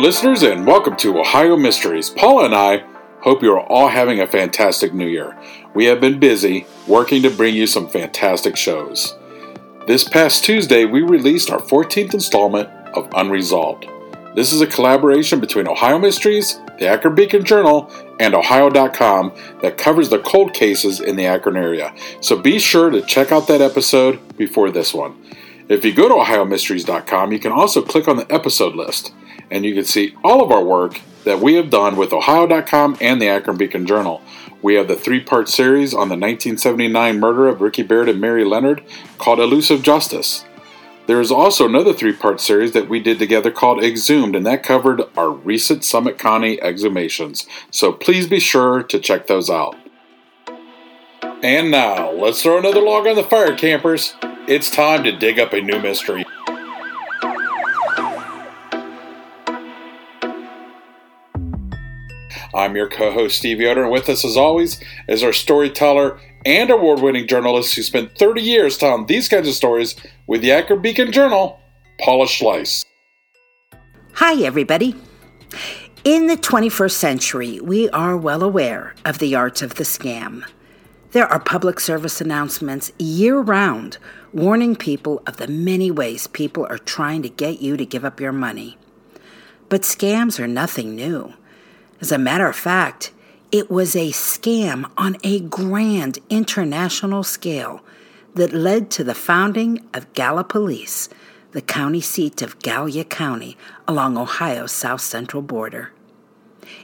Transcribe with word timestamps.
Listeners, 0.00 0.42
and 0.42 0.66
welcome 0.66 0.96
to 0.96 1.20
Ohio 1.20 1.58
Mysteries. 1.58 2.08
Paula 2.08 2.46
and 2.46 2.54
I 2.54 2.86
hope 3.20 3.42
you 3.42 3.52
are 3.52 3.60
all 3.60 3.88
having 3.88 4.18
a 4.18 4.26
fantastic 4.26 4.94
new 4.94 5.06
year. 5.06 5.36
We 5.74 5.84
have 5.84 6.00
been 6.00 6.18
busy 6.18 6.66
working 6.86 7.22
to 7.22 7.28
bring 7.28 7.54
you 7.54 7.66
some 7.66 7.86
fantastic 7.86 8.56
shows. 8.56 9.14
This 9.86 10.08
past 10.08 10.42
Tuesday, 10.42 10.86
we 10.86 11.02
released 11.02 11.50
our 11.50 11.60
14th 11.60 12.14
installment 12.14 12.70
of 12.94 13.10
Unresolved. 13.14 13.86
This 14.34 14.54
is 14.54 14.62
a 14.62 14.66
collaboration 14.66 15.38
between 15.38 15.68
Ohio 15.68 15.98
Mysteries, 15.98 16.58
the 16.78 16.88
Akron 16.88 17.14
Beacon 17.14 17.44
Journal, 17.44 17.92
and 18.18 18.34
Ohio.com 18.34 19.34
that 19.60 19.76
covers 19.76 20.08
the 20.08 20.20
cold 20.20 20.54
cases 20.54 21.00
in 21.00 21.16
the 21.16 21.26
Akron 21.26 21.58
area. 21.58 21.94
So 22.22 22.40
be 22.40 22.58
sure 22.58 22.88
to 22.88 23.02
check 23.02 23.32
out 23.32 23.48
that 23.48 23.60
episode 23.60 24.18
before 24.38 24.70
this 24.70 24.94
one. 24.94 25.22
If 25.68 25.84
you 25.84 25.92
go 25.92 26.08
to 26.08 26.14
OhioMysteries.com, 26.14 27.32
you 27.32 27.38
can 27.38 27.52
also 27.52 27.82
click 27.82 28.08
on 28.08 28.16
the 28.16 28.32
episode 28.32 28.74
list 28.74 29.12
and 29.50 29.64
you 29.64 29.74
can 29.74 29.84
see 29.84 30.14
all 30.22 30.42
of 30.42 30.50
our 30.50 30.62
work 30.62 31.00
that 31.24 31.40
we 31.40 31.54
have 31.54 31.70
done 31.70 31.96
with 31.96 32.12
Ohio.com 32.12 32.96
and 33.00 33.20
the 33.20 33.28
Akron 33.28 33.56
Beacon 33.56 33.86
Journal. 33.86 34.22
We 34.62 34.74
have 34.74 34.88
the 34.88 34.96
three 34.96 35.20
part 35.20 35.48
series 35.48 35.92
on 35.92 36.08
the 36.08 36.16
1979 36.16 37.20
murder 37.20 37.48
of 37.48 37.60
Ricky 37.60 37.82
Baird 37.82 38.08
and 38.08 38.20
Mary 38.20 38.44
Leonard 38.44 38.82
called 39.18 39.40
Elusive 39.40 39.82
Justice. 39.82 40.44
There 41.06 41.20
is 41.20 41.32
also 41.32 41.66
another 41.66 41.92
three 41.92 42.12
part 42.12 42.40
series 42.40 42.72
that 42.72 42.88
we 42.88 43.00
did 43.00 43.18
together 43.18 43.50
called 43.50 43.82
Exhumed, 43.82 44.36
and 44.36 44.46
that 44.46 44.62
covered 44.62 45.02
our 45.16 45.30
recent 45.30 45.84
Summit 45.84 46.18
County 46.18 46.58
exhumations. 46.58 47.46
So 47.70 47.92
please 47.92 48.28
be 48.28 48.38
sure 48.38 48.82
to 48.84 48.98
check 49.00 49.26
those 49.26 49.50
out. 49.50 49.76
And 51.42 51.70
now, 51.70 52.12
let's 52.12 52.42
throw 52.42 52.58
another 52.58 52.82
log 52.82 53.06
on 53.06 53.16
the 53.16 53.24
fire, 53.24 53.56
campers. 53.56 54.14
It's 54.46 54.70
time 54.70 55.04
to 55.04 55.12
dig 55.12 55.38
up 55.38 55.52
a 55.52 55.60
new 55.60 55.80
mystery. 55.80 56.24
I'm 62.54 62.74
your 62.74 62.88
co 62.88 63.12
host, 63.12 63.38
Steve 63.38 63.60
Yoder, 63.60 63.84
and 63.84 63.92
with 63.92 64.08
us, 64.08 64.24
as 64.24 64.36
always, 64.36 64.80
is 65.08 65.22
our 65.22 65.32
storyteller 65.32 66.18
and 66.44 66.70
award 66.70 67.00
winning 67.00 67.28
journalist 67.28 67.74
who 67.74 67.82
spent 67.82 68.18
30 68.18 68.42
years 68.42 68.76
telling 68.76 69.06
these 69.06 69.28
kinds 69.28 69.46
of 69.46 69.54
stories 69.54 69.94
with 70.26 70.40
the 70.40 70.52
Akron 70.52 70.82
Beacon 70.82 71.12
Journal, 71.12 71.60
Paula 72.00 72.26
Schleis. 72.26 72.84
Hi, 74.14 74.42
everybody. 74.42 74.96
In 76.02 76.26
the 76.26 76.36
21st 76.36 76.92
century, 76.92 77.60
we 77.60 77.88
are 77.90 78.16
well 78.16 78.42
aware 78.42 78.94
of 79.04 79.18
the 79.18 79.34
art 79.34 79.62
of 79.62 79.74
the 79.74 79.84
scam. 79.84 80.44
There 81.12 81.26
are 81.26 81.40
public 81.40 81.78
service 81.78 82.20
announcements 82.20 82.92
year 82.98 83.38
round 83.38 83.98
warning 84.32 84.76
people 84.76 85.22
of 85.26 85.36
the 85.36 85.48
many 85.48 85.90
ways 85.90 86.26
people 86.26 86.66
are 86.70 86.78
trying 86.78 87.22
to 87.22 87.28
get 87.28 87.60
you 87.60 87.76
to 87.76 87.84
give 87.84 88.04
up 88.04 88.20
your 88.20 88.32
money. 88.32 88.78
But 89.68 89.82
scams 89.82 90.40
are 90.40 90.46
nothing 90.46 90.94
new. 90.94 91.34
As 92.00 92.10
a 92.10 92.18
matter 92.18 92.46
of 92.48 92.56
fact, 92.56 93.12
it 93.52 93.70
was 93.70 93.94
a 93.94 94.10
scam 94.10 94.90
on 94.96 95.18
a 95.22 95.40
grand 95.40 96.18
international 96.30 97.22
scale 97.22 97.84
that 98.34 98.54
led 98.54 98.90
to 98.92 99.04
the 99.04 99.14
founding 99.14 99.86
of 99.92 100.10
Gallipolis, 100.14 101.10
the 101.52 101.60
county 101.60 102.00
seat 102.00 102.40
of 102.40 102.58
Gallia 102.60 103.04
County 103.04 103.58
along 103.86 104.16
Ohio's 104.16 104.72
south 104.72 105.02
central 105.02 105.42
border. 105.42 105.92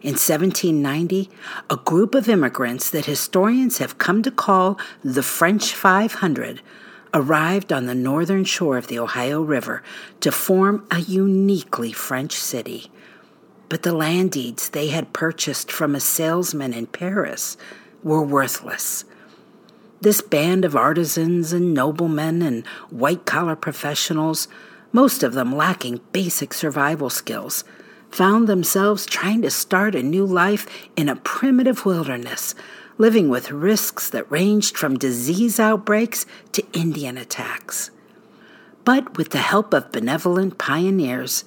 In 0.03 0.15
1790, 0.15 1.31
a 1.71 1.77
group 1.77 2.15
of 2.15 2.29
immigrants 2.29 2.91
that 2.91 3.07
historians 3.07 3.79
have 3.79 3.97
come 3.97 4.23
to 4.23 4.31
call 4.31 4.79
the 5.03 5.23
French 5.23 5.73
500 5.73 6.61
arrived 7.15 7.73
on 7.73 7.87
the 7.87 7.95
northern 7.95 8.45
shore 8.45 8.77
of 8.77 8.89
the 8.89 8.99
Ohio 8.99 9.41
River 9.41 9.83
to 10.21 10.31
form 10.31 10.87
a 10.91 10.99
uniquely 10.99 11.93
French 11.93 12.35
city 12.35 12.91
but 13.69 13.83
the 13.83 13.95
land 13.95 14.33
deeds 14.33 14.69
they 14.69 14.89
had 14.89 15.13
purchased 15.13 15.71
from 15.73 15.95
a 15.95 16.01
salesman 16.01 16.73
in 16.73 16.87
Paris 16.87 17.57
were 18.03 18.23
worthless. 18.23 19.05
This 20.01 20.21
band 20.21 20.65
of 20.65 20.77
artisans 20.77 21.53
and 21.53 21.75
noblemen 21.75 22.43
and 22.43 22.67
white 22.91 23.25
collar 23.25 23.57
professionals, 23.57 24.47
most 24.93 25.23
of 25.23 25.33
them 25.33 25.57
lacking 25.57 26.01
basic 26.13 26.53
survival 26.55 27.11
skills, 27.11 27.65
found 28.11 28.47
themselves 28.47 29.05
trying 29.05 29.43
to 29.43 29.51
start 29.51 29.95
a 29.95 30.03
new 30.03 30.25
life 30.25 30.67
in 30.97 31.09
a 31.09 31.17
primitive 31.17 31.85
wilderness, 31.85 32.55
living 32.99 33.29
with 33.29 33.51
risks 33.51 34.09
that 34.11 34.31
ranged 34.31 34.77
from 34.77 34.99
disease 34.99 35.59
outbreaks 35.59 36.25
to 36.53 36.65
Indian 36.73 37.19
attacks. 37.19 37.91
But 38.85 39.17
with 39.17 39.31
the 39.31 39.39
help 39.39 39.75
of 39.75 39.93
benevolent 39.93 40.59
pioneers, 40.59 41.45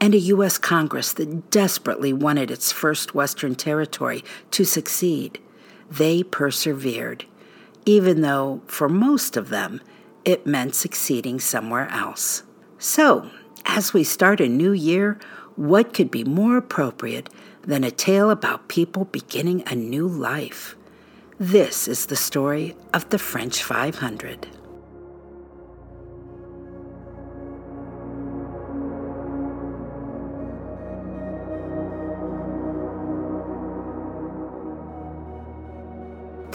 and 0.00 0.14
a 0.14 0.18
U.S. 0.18 0.56
Congress 0.56 1.12
that 1.12 1.50
desperately 1.50 2.12
wanted 2.12 2.50
its 2.50 2.72
first 2.72 3.14
Western 3.14 3.54
territory 3.54 4.24
to 4.50 4.64
succeed. 4.64 5.38
They 5.90 6.22
persevered, 6.22 7.26
even 7.84 8.22
though, 8.22 8.62
for 8.66 8.88
most 8.88 9.36
of 9.36 9.50
them, 9.50 9.80
it 10.24 10.46
meant 10.46 10.74
succeeding 10.74 11.40
somewhere 11.40 11.88
else. 11.88 12.42
So, 12.78 13.30
as 13.66 13.92
we 13.92 14.04
start 14.04 14.40
a 14.40 14.48
new 14.48 14.72
year, 14.72 15.18
what 15.56 15.92
could 15.92 16.10
be 16.10 16.24
more 16.24 16.56
appropriate 16.56 17.28
than 17.62 17.84
a 17.84 17.90
tale 17.90 18.30
about 18.30 18.68
people 18.68 19.04
beginning 19.04 19.62
a 19.66 19.74
new 19.74 20.06
life? 20.08 20.76
This 21.38 21.88
is 21.88 22.06
the 22.06 22.16
story 22.16 22.76
of 22.94 23.08
the 23.10 23.18
French 23.18 23.62
500. 23.62 24.59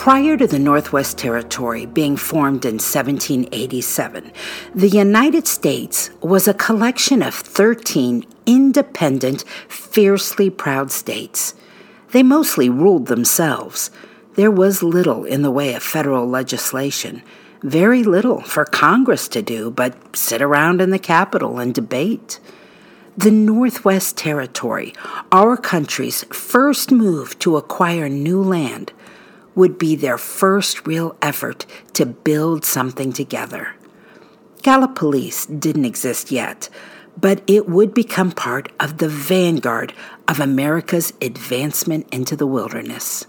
Prior 0.06 0.38
to 0.38 0.46
the 0.46 0.60
Northwest 0.60 1.18
Territory 1.18 1.88
being 1.88 2.16
formed 2.16 2.64
in 2.64 2.76
1787, 2.76 4.32
the 4.76 4.88
United 4.88 5.48
States 5.48 6.12
was 6.22 6.48
a 6.48 6.54
collection 6.54 7.24
of 7.24 7.34
13 7.34 8.24
independent, 8.46 9.44
fiercely 9.68 10.52
proud 10.52 10.92
states. 10.92 11.56
They 12.12 12.22
mostly 12.22 12.70
ruled 12.70 13.08
themselves. 13.08 13.90
There 14.36 14.52
was 14.52 14.84
little 14.84 15.26
in 15.26 15.42
the 15.42 15.50
way 15.50 15.74
of 15.74 15.82
federal 15.82 16.30
legislation, 16.30 17.24
very 17.64 18.04
little 18.04 18.42
for 18.42 18.64
Congress 18.64 19.28
to 19.30 19.42
do 19.42 19.72
but 19.72 20.16
sit 20.16 20.40
around 20.40 20.82
in 20.82 20.92
the 20.92 21.00
Capitol 21.00 21.58
and 21.58 21.74
debate. 21.74 22.40
The 23.18 23.32
Northwest 23.32 24.18
Territory, 24.18 24.94
our 25.32 25.58
country's 25.58 26.26
first 26.26 26.92
move 26.92 27.40
to 27.40 27.58
acquire 27.58 28.08
new 28.08 28.44
land, 28.44 28.94
would 29.56 29.78
be 29.78 29.96
their 29.96 30.18
first 30.18 30.86
real 30.86 31.16
effort 31.22 31.66
to 31.94 32.06
build 32.06 32.66
something 32.66 33.12
together. 33.12 33.76
Gallipolis 34.62 35.46
didn't 35.60 35.86
exist 35.86 36.32
yet, 36.32 36.70
but 37.20 37.42
it 37.48 37.70
would 37.70 37.94
become 37.94 38.32
part 38.32 38.72
of 38.80 38.98
the 38.98 39.08
vanguard 39.08 39.94
of 40.28 40.40
America's 40.40 41.14
advancement 41.22 42.08
into 42.12 42.36
the 42.36 42.48
wilderness. 42.48 43.26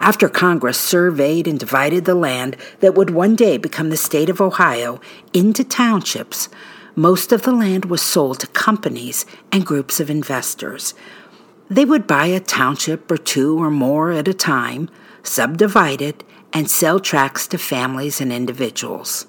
After 0.00 0.28
Congress 0.28 0.78
surveyed 0.78 1.46
and 1.46 1.58
divided 1.58 2.04
the 2.04 2.14
land 2.14 2.56
that 2.80 2.94
would 2.94 3.10
one 3.10 3.36
day 3.36 3.58
become 3.58 3.90
the 3.90 3.96
state 3.96 4.30
of 4.30 4.40
Ohio 4.40 5.00
into 5.32 5.64
townships, 5.64 6.48
most 6.94 7.32
of 7.32 7.42
the 7.42 7.52
land 7.52 7.84
was 7.84 8.02
sold 8.02 8.40
to 8.40 8.46
companies 8.48 9.26
and 9.52 9.66
groups 9.66 10.00
of 10.00 10.10
investors. 10.10 10.94
They 11.68 11.84
would 11.84 12.06
buy 12.06 12.26
a 12.26 12.40
township 12.40 13.10
or 13.10 13.18
two 13.18 13.60
or 13.62 13.70
more 13.70 14.10
at 14.10 14.26
a 14.26 14.34
time, 14.34 14.88
subdivide 15.28 16.02
it, 16.02 16.24
and 16.52 16.70
sell 16.70 16.98
tracts 16.98 17.46
to 17.48 17.58
families 17.58 18.20
and 18.20 18.32
individuals. 18.32 19.26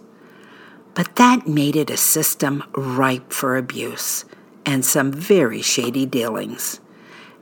But 0.96 1.16
that 1.18 1.48
made 1.48 1.76
it 1.76 1.90
a 1.90 1.98
system 1.98 2.64
ripe 2.76 3.32
for 3.32 3.58
abuse 3.58 4.26
and 4.66 4.86
some 4.86 5.12
very 5.12 5.62
shady 5.62 6.06
dealings. 6.06 6.80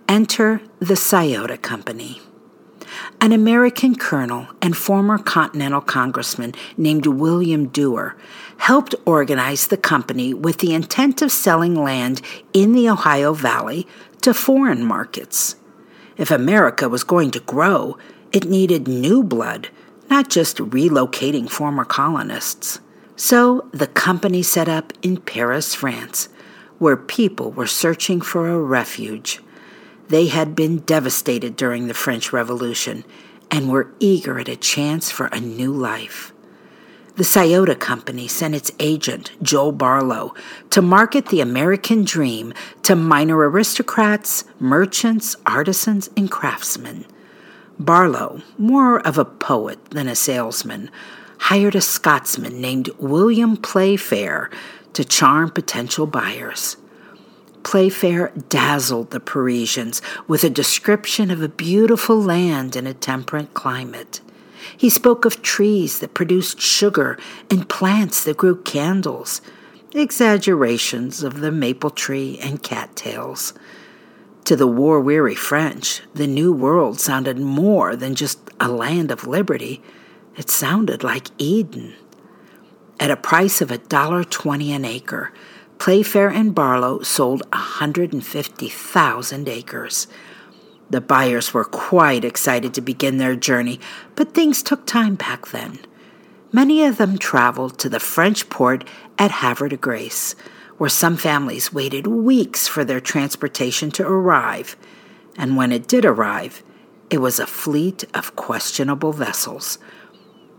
Enter 0.07 0.62
the 0.80 0.95
Scioto 0.95 1.57
Company. 1.57 2.21
An 3.19 3.31
American 3.31 3.95
colonel 3.95 4.48
and 4.62 4.75
former 4.75 5.18
Continental 5.18 5.81
Congressman 5.81 6.53
named 6.77 7.06
William 7.06 7.68
Duer 7.68 8.15
helped 8.57 8.95
organize 9.06 9.68
the 9.68 9.77
company 9.77 10.33
with 10.33 10.60
the 10.60 10.74
intent 10.74 11.21
of 11.21 11.31
selling 11.31 11.75
land 11.75 12.21
in 12.53 12.74
the 12.74 12.89
Ohio 12.89 13.33
Valley 13.33 13.88
to 14.21 14.33
foreign 14.33 14.83
markets. 14.83 15.56
If 16.15 16.31
America 16.31 16.89
was 16.89 17.03
going 17.03 17.31
to 17.31 17.39
grow, 17.39 17.98
it 18.31 18.45
needed 18.45 18.88
new 18.88 19.24
blood, 19.24 19.69
not 20.09 20.29
just 20.29 20.57
relocating 20.57 21.50
former 21.50 21.85
colonists. 21.85 22.79
So 23.15 23.68
the 23.71 23.88
company 23.88 24.44
set 24.44 24.69
up 24.69 24.94
in 25.01 25.18
Paris, 25.18 25.74
France, 25.74 26.29
where 26.77 26.97
people 26.97 27.51
were 27.51 27.68
searching 27.68 28.21
for 28.21 28.47
a 28.47 28.59
refuge. 28.59 29.41
They 30.09 30.27
had 30.27 30.56
been 30.56 30.79
devastated 30.79 31.56
during 31.56 31.88
the 31.88 31.94
French 31.94 32.31
Revolution 32.31 33.03
and 33.50 33.69
were 33.69 33.91
eager 34.00 34.39
at 34.39 34.50
a 34.50 34.56
chance 34.56 35.09
for 35.09 35.27
a 35.27 35.39
new 35.39 35.71
life. 35.74 36.31
The 37.15 37.24
Scioto 37.24 37.74
Company 37.74 38.27
sent 38.27 38.53
its 38.53 38.71
agent, 38.79 39.31
Joel 39.41 39.71
Barlow, 39.71 40.35
to 40.69 40.83
market 40.83 41.29
the 41.29 41.41
American 41.41 42.03
dream 42.03 42.53
to 42.83 42.95
minor 42.95 43.38
aristocrats, 43.38 44.44
merchants, 44.59 45.35
artisans, 45.47 46.12
and 46.15 46.29
craftsmen. 46.29 47.06
Barlow, 47.79 48.41
more 48.57 49.00
of 49.00 49.18
a 49.18 49.25
poet 49.25 49.91
than 49.91 50.07
a 50.07 50.15
salesman, 50.15 50.89
hired 51.38 51.75
a 51.75 51.81
Scotsman 51.81 52.59
named 52.59 52.89
William 52.97 53.56
Playfair 53.56 54.50
to 54.94 55.06
charm 55.06 55.51
potential 55.51 56.07
buyers. 56.07 56.77
Playfair 57.62 58.31
dazzled 58.50 59.12
the 59.12 59.19
Parisians 59.19 60.01
with 60.27 60.44
a 60.44 60.50
description 60.50 61.29
of 61.29 61.41
a 61.41 61.50
beautiful 61.50 62.19
land 62.19 62.75
in 62.75 62.88
a 62.88 62.94
temperate 62.94 63.53
climate. 63.53 64.21
He 64.75 64.89
spoke 64.89 65.25
of 65.25 65.41
trees 65.41 66.00
that 66.00 66.15
produced 66.15 66.59
sugar 66.59 67.19
and 67.51 67.69
plants 67.69 68.24
that 68.24 68.38
grew 68.38 68.56
candles, 68.63 69.41
exaggerations 69.94 71.21
of 71.21 71.41
the 71.41 71.51
maple 71.51 71.89
tree 71.89 72.39
and 72.41 72.63
cattails. 72.63 73.53
To 74.48 74.56
the 74.56 74.66
war 74.66 75.02
weary 75.02 75.36
French, 75.36 76.02
the 76.14 76.26
New 76.26 76.54
World 76.54 77.02
sounded 77.02 77.38
more 77.38 77.98
than 77.98 78.16
just 78.16 78.40
a 78.62 78.70
land 78.70 79.12
of 79.12 79.28
liberty. 79.28 79.82
It 80.38 80.50
sounded 80.50 81.04
like 81.04 81.32
Eden. 81.38 81.96
At 82.98 83.12
a 83.12 83.18
price 83.18 83.60
of 83.60 83.72
a 83.72 83.78
dollar 83.78 84.24
twenty 84.24 84.72
an 84.72 84.86
acre, 84.86 85.34
Playfair 85.80 86.30
and 86.30 86.56
Barlow 86.56 87.02
sold 87.02 87.42
150,000 87.52 89.50
acres. 89.50 90.08
The 90.90 91.02
buyers 91.02 91.54
were 91.54 91.66
quite 91.66 92.24
excited 92.24 92.74
to 92.76 92.80
begin 92.80 93.18
their 93.18 93.36
journey, 93.36 93.82
but 94.16 94.34
things 94.34 94.64
took 94.64 94.86
time 94.86 95.16
back 95.16 95.48
then. 95.48 95.80
Many 96.54 96.86
of 96.86 96.96
them 96.96 97.18
traveled 97.18 97.78
to 97.80 97.90
the 97.90 98.00
French 98.00 98.48
port 98.48 98.88
at 99.20 99.32
Havre 99.44 99.68
de 99.68 99.76
Grace, 99.76 100.36
where 100.77 100.89
some 100.89 101.18
families 101.18 101.74
waited 101.74 102.07
weeks 102.07 102.68
for 102.68 102.83
their 102.85 103.00
transportation 103.00 103.91
to 103.91 104.07
arrive. 104.07 104.75
And 105.38 105.56
when 105.56 105.71
it 105.71 105.88
did 105.88 106.06
arrive, 106.06 106.63
it 107.09 107.19
was 107.19 107.39
a 107.39 107.47
fleet 107.47 108.03
of 108.13 108.35
questionable 108.35 109.13
vessels. 109.13 109.79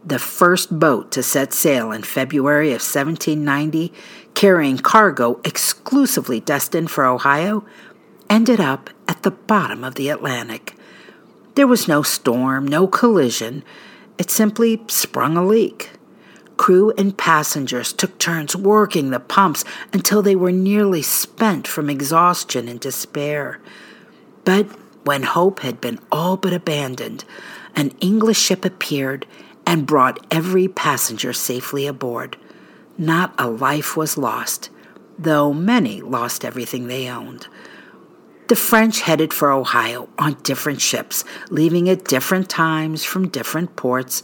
The 0.05 0.19
first 0.19 0.79
boat 0.79 1.11
to 1.13 1.23
set 1.23 1.53
sail 1.53 1.93
in 1.93 2.03
February 2.03 2.69
of 2.69 2.81
1790, 2.81 3.93
carrying 4.35 4.79
cargo 4.79 5.41
exclusively 5.45 6.41
destined 6.41 6.91
for 6.91 7.05
Ohio, 7.05 7.65
ended 8.31 8.61
up 8.61 8.91
at 9.07 9.23
the 9.23 9.31
bottom 9.31 9.85
of 9.85 9.97
the 9.97 10.09
Atlantic. 10.09 10.75
There 11.55 11.67
was 11.67 11.89
no 11.89 12.03
storm, 12.03 12.67
no 12.67 12.87
collision. 12.87 13.65
It 14.17 14.31
simply 14.31 14.83
sprung 14.89 15.37
a 15.37 15.45
leak. 15.45 15.91
Crew 16.59 16.93
and 16.99 17.17
passengers 17.17 17.95
took 17.95 18.19
turns 18.19 18.55
working 18.55 19.09
the 19.09 19.21
pumps 19.21 19.65
until 19.95 20.21
they 20.21 20.37
were 20.37 20.53
nearly 20.53 21.01
spent 21.01 21.67
from 21.67 21.89
exhaustion 21.89 22.69
and 22.69 22.79
despair. 22.79 23.59
But 24.45 24.67
when 25.05 25.23
hope 25.23 25.61
had 25.61 25.81
been 25.81 25.99
all 26.13 26.37
but 26.37 26.53
abandoned, 26.53 27.25
an 27.75 27.93
English 28.01 28.39
ship 28.39 28.67
appeared 28.67 29.27
and 29.65 29.87
brought 29.87 30.27
every 30.31 30.69
passenger 30.69 31.33
safely 31.33 31.87
aboard. 31.87 32.37
Not 32.99 33.35
a 33.39 33.49
life 33.49 33.97
was 33.97 34.19
lost, 34.19 34.69
though 35.19 35.53
many 35.53 36.03
lost 36.03 36.45
everything 36.45 36.89
they 36.89 37.09
owned. 37.09 37.47
The 38.49 38.57
French 38.57 39.03
headed 39.03 39.33
for 39.33 39.53
Ohio 39.53 40.09
on 40.19 40.39
different 40.43 40.81
ships, 40.81 41.23
leaving 41.51 41.89
at 41.89 42.05
different 42.05 42.49
times 42.49 43.05
from 43.05 43.29
different 43.29 43.77
ports. 43.77 44.23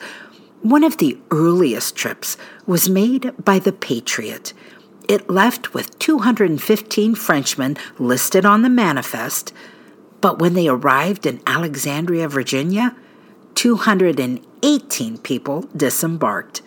One 0.65 0.83
of 0.83 0.97
the 0.97 1.19
earliest 1.31 1.95
trips 1.95 2.39
was 2.65 2.89
made 2.89 3.35
by 3.45 3.59
the 3.59 3.71
Patriot. 3.71 4.55
It 5.07 5.29
left 5.29 5.75
with 5.75 5.99
215 5.99 7.15
Frenchmen 7.17 7.77
listed 7.99 8.47
on 8.47 8.63
the 8.63 8.71
manifest, 8.71 9.53
but 10.23 10.39
when 10.39 10.55
they 10.55 10.67
arrived 10.67 11.27
in 11.27 11.43
Alexandria, 11.47 12.31
Virginia, 12.31 12.97
218 13.57 15.19
people 15.19 15.69
disembarked. 15.77 16.63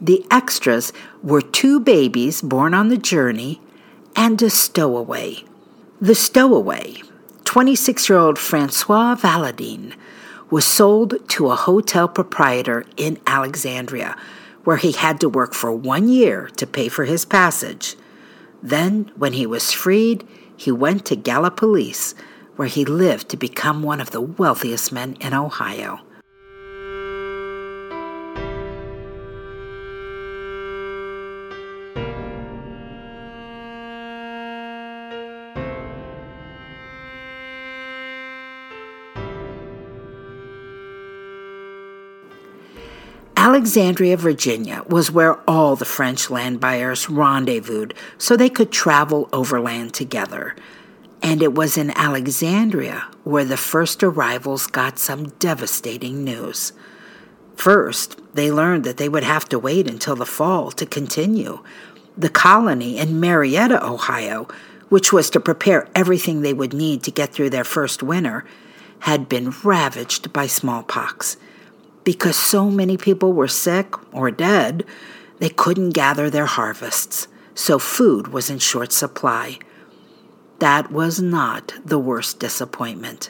The 0.00 0.26
extras 0.32 0.92
were 1.22 1.40
two 1.40 1.78
babies 1.78 2.42
born 2.42 2.74
on 2.74 2.88
the 2.88 2.98
journey 2.98 3.60
and 4.16 4.42
a 4.42 4.50
stowaway. 4.50 5.44
The 6.00 6.16
stowaway, 6.16 7.02
26 7.44 8.08
year 8.08 8.18
old 8.18 8.36
Francois 8.36 9.14
Valadine, 9.14 9.94
was 10.50 10.64
sold 10.64 11.28
to 11.28 11.50
a 11.50 11.56
hotel 11.56 12.08
proprietor 12.08 12.84
in 12.96 13.18
Alexandria, 13.26 14.16
where 14.64 14.76
he 14.78 14.92
had 14.92 15.20
to 15.20 15.28
work 15.28 15.54
for 15.54 15.72
one 15.72 16.08
year 16.08 16.48
to 16.56 16.66
pay 16.66 16.88
for 16.88 17.04
his 17.04 17.24
passage. 17.24 17.96
Then, 18.62 19.10
when 19.16 19.34
he 19.34 19.46
was 19.46 19.72
freed, 19.72 20.26
he 20.56 20.72
went 20.72 21.04
to 21.06 21.16
Gallipolis, 21.16 22.14
where 22.56 22.68
he 22.68 22.84
lived 22.84 23.28
to 23.28 23.36
become 23.36 23.82
one 23.82 24.00
of 24.00 24.10
the 24.10 24.20
wealthiest 24.20 24.90
men 24.90 25.16
in 25.20 25.32
Ohio. 25.32 26.00
Alexandria, 43.48 44.14
Virginia 44.14 44.82
was 44.88 45.10
where 45.10 45.40
all 45.48 45.74
the 45.74 45.86
French 45.86 46.28
land 46.28 46.60
buyers 46.60 47.08
rendezvoused 47.08 47.94
so 48.18 48.36
they 48.36 48.50
could 48.50 48.70
travel 48.70 49.26
overland 49.32 49.94
together. 49.94 50.54
And 51.22 51.42
it 51.42 51.54
was 51.54 51.78
in 51.78 51.90
Alexandria 51.96 53.08
where 53.24 53.46
the 53.46 53.56
first 53.56 54.02
arrivals 54.02 54.66
got 54.66 54.98
some 54.98 55.30
devastating 55.38 56.24
news. 56.24 56.74
First, 57.56 58.20
they 58.34 58.52
learned 58.52 58.84
that 58.84 58.98
they 58.98 59.08
would 59.08 59.24
have 59.24 59.48
to 59.48 59.58
wait 59.58 59.88
until 59.88 60.14
the 60.14 60.26
fall 60.26 60.70
to 60.72 60.84
continue. 60.84 61.64
The 62.18 62.28
colony 62.28 62.98
in 62.98 63.18
Marietta, 63.18 63.82
Ohio, 63.82 64.46
which 64.90 65.10
was 65.10 65.30
to 65.30 65.40
prepare 65.40 65.88
everything 65.94 66.42
they 66.42 66.52
would 66.52 66.74
need 66.74 67.02
to 67.04 67.10
get 67.10 67.32
through 67.32 67.48
their 67.48 67.64
first 67.64 68.02
winter, 68.02 68.44
had 68.98 69.26
been 69.26 69.54
ravaged 69.64 70.34
by 70.34 70.46
smallpox 70.46 71.38
because 72.08 72.36
so 72.36 72.70
many 72.70 72.96
people 72.96 73.34
were 73.34 73.46
sick 73.46 73.92
or 74.14 74.30
dead, 74.30 74.82
they 75.40 75.50
couldn't 75.50 75.90
gather 75.90 76.30
their 76.30 76.46
harvests, 76.46 77.28
so 77.54 77.78
food 77.78 78.28
was 78.28 78.48
in 78.48 78.58
short 78.58 78.92
supply. 78.92 79.58
That 80.58 80.90
was 80.90 81.20
not 81.20 81.74
the 81.84 81.98
worst 81.98 82.40
disappointment. 82.40 83.28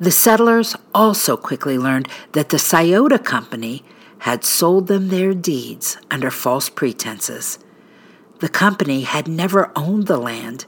The 0.00 0.10
settlers 0.10 0.74
also 0.92 1.36
quickly 1.36 1.78
learned 1.78 2.08
that 2.32 2.48
the 2.48 2.58
Scioto 2.58 3.16
Company 3.16 3.84
had 4.26 4.42
sold 4.42 4.88
them 4.88 5.06
their 5.06 5.32
deeds 5.32 5.96
under 6.10 6.32
false 6.32 6.68
pretenses. 6.68 7.60
The 8.40 8.48
company 8.48 9.02
had 9.02 9.28
never 9.28 9.70
owned 9.76 10.08
the 10.08 10.18
land 10.18 10.66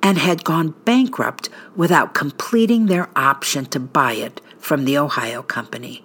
and 0.00 0.16
had 0.16 0.44
gone 0.44 0.76
bankrupt 0.84 1.48
without 1.74 2.14
completing 2.14 2.86
their 2.86 3.08
option 3.16 3.64
to 3.66 3.80
buy 3.80 4.12
it 4.12 4.40
from 4.58 4.84
the 4.84 4.96
Ohio 4.96 5.42
Company. 5.42 6.04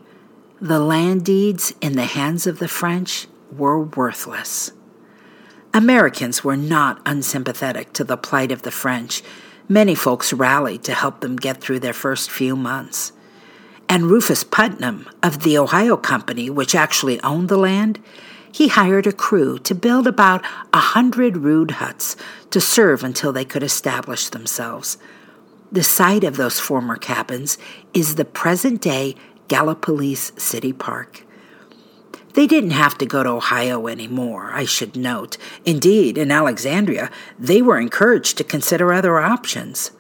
The 0.61 0.79
land 0.79 1.23
deeds 1.23 1.73
in 1.79 1.93
the 1.93 2.03
hands 2.03 2.45
of 2.45 2.59
the 2.59 2.67
French 2.67 3.27
were 3.49 3.79
worthless. 3.81 4.73
Americans 5.73 6.43
were 6.43 6.57
not 6.57 7.01
unsympathetic 7.05 7.93
to 7.93 8.03
the 8.03 8.17
plight 8.17 8.51
of 8.51 8.63
the 8.63 8.71
French. 8.71 9.23
Many 9.69 9.95
folks 9.95 10.33
rallied 10.33 10.83
to 10.83 10.93
help 10.93 11.21
them 11.21 11.37
get 11.37 11.61
through 11.61 11.79
their 11.79 11.93
first 11.93 12.29
few 12.29 12.57
months. 12.57 13.13
And 13.87 14.07
Rufus 14.11 14.43
Putnam 14.43 15.07
of 15.23 15.43
the 15.43 15.57
Ohio 15.57 15.95
Company, 15.95 16.49
which 16.49 16.75
actually 16.75 17.23
owned 17.23 17.47
the 17.47 17.57
land, 17.57 17.97
he 18.51 18.67
hired 18.67 19.07
a 19.07 19.13
crew 19.13 19.59
to 19.59 19.73
build 19.73 20.07
about 20.07 20.43
a 20.73 20.79
hundred 20.79 21.37
rude 21.37 21.71
huts 21.71 22.17
to 22.49 22.59
serve 22.59 23.01
until 23.01 23.31
they 23.31 23.45
could 23.45 23.63
establish 23.63 24.27
themselves. 24.27 24.97
The 25.71 25.83
site 25.83 26.25
of 26.25 26.35
those 26.35 26.59
former 26.59 26.97
cabins 26.97 27.57
is 27.93 28.15
the 28.15 28.25
present 28.25 28.81
day 28.81 29.15
Gallipolis 29.49 30.39
City 30.39 30.71
Park. 30.71 31.25
They 32.35 32.47
didn't 32.47 32.71
have 32.71 32.97
to 32.99 33.05
go 33.05 33.23
to 33.23 33.29
Ohio 33.29 33.87
anymore, 33.87 34.51
I 34.53 34.63
should 34.63 34.95
note. 34.95 35.37
Indeed, 35.65 36.17
in 36.17 36.31
Alexandria, 36.31 37.11
they 37.37 37.61
were 37.61 37.79
encouraged 37.79 38.37
to 38.37 38.43
consider 38.43 38.93
other 38.93 39.19
options. 39.19 39.91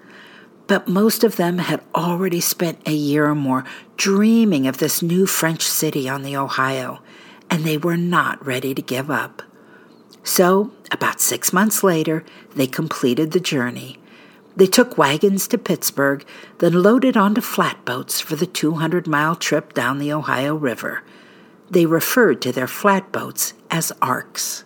But 0.67 0.87
most 0.87 1.23
of 1.23 1.35
them 1.35 1.57
had 1.57 1.81
already 1.93 2.39
spent 2.39 2.87
a 2.87 2.93
year 2.93 3.25
or 3.25 3.35
more 3.35 3.65
dreaming 3.97 4.67
of 4.67 4.77
this 4.77 5.01
new 5.01 5.25
French 5.25 5.63
city 5.63 6.07
on 6.07 6.21
the 6.21 6.37
Ohio 6.37 7.01
and 7.49 7.63
they 7.63 7.77
were 7.77 7.97
not 7.97 8.45
ready 8.45 8.73
to 8.73 8.81
give 8.81 9.09
up. 9.09 9.41
So, 10.23 10.71
about 10.91 11.19
six 11.19 11.51
months 11.51 11.83
later, 11.83 12.23
they 12.55 12.67
completed 12.67 13.31
the 13.31 13.39
journey. 13.39 13.99
They 14.59 14.67
took 14.67 14.97
wagons 14.97 15.47
to 15.47 15.57
Pittsburgh, 15.57 16.25
then 16.57 16.83
loaded 16.83 17.15
onto 17.15 17.39
flatboats 17.39 18.19
for 18.19 18.35
the 18.35 18.45
200 18.45 19.07
mile 19.07 19.37
trip 19.37 19.71
down 19.71 19.99
the 19.99 20.11
Ohio 20.11 20.53
River. 20.53 21.01
They 21.71 21.85
referred 21.85 22.41
to 22.41 22.51
their 22.51 22.67
flatboats 22.67 23.53
as 23.71 23.93
arks. 24.01 24.65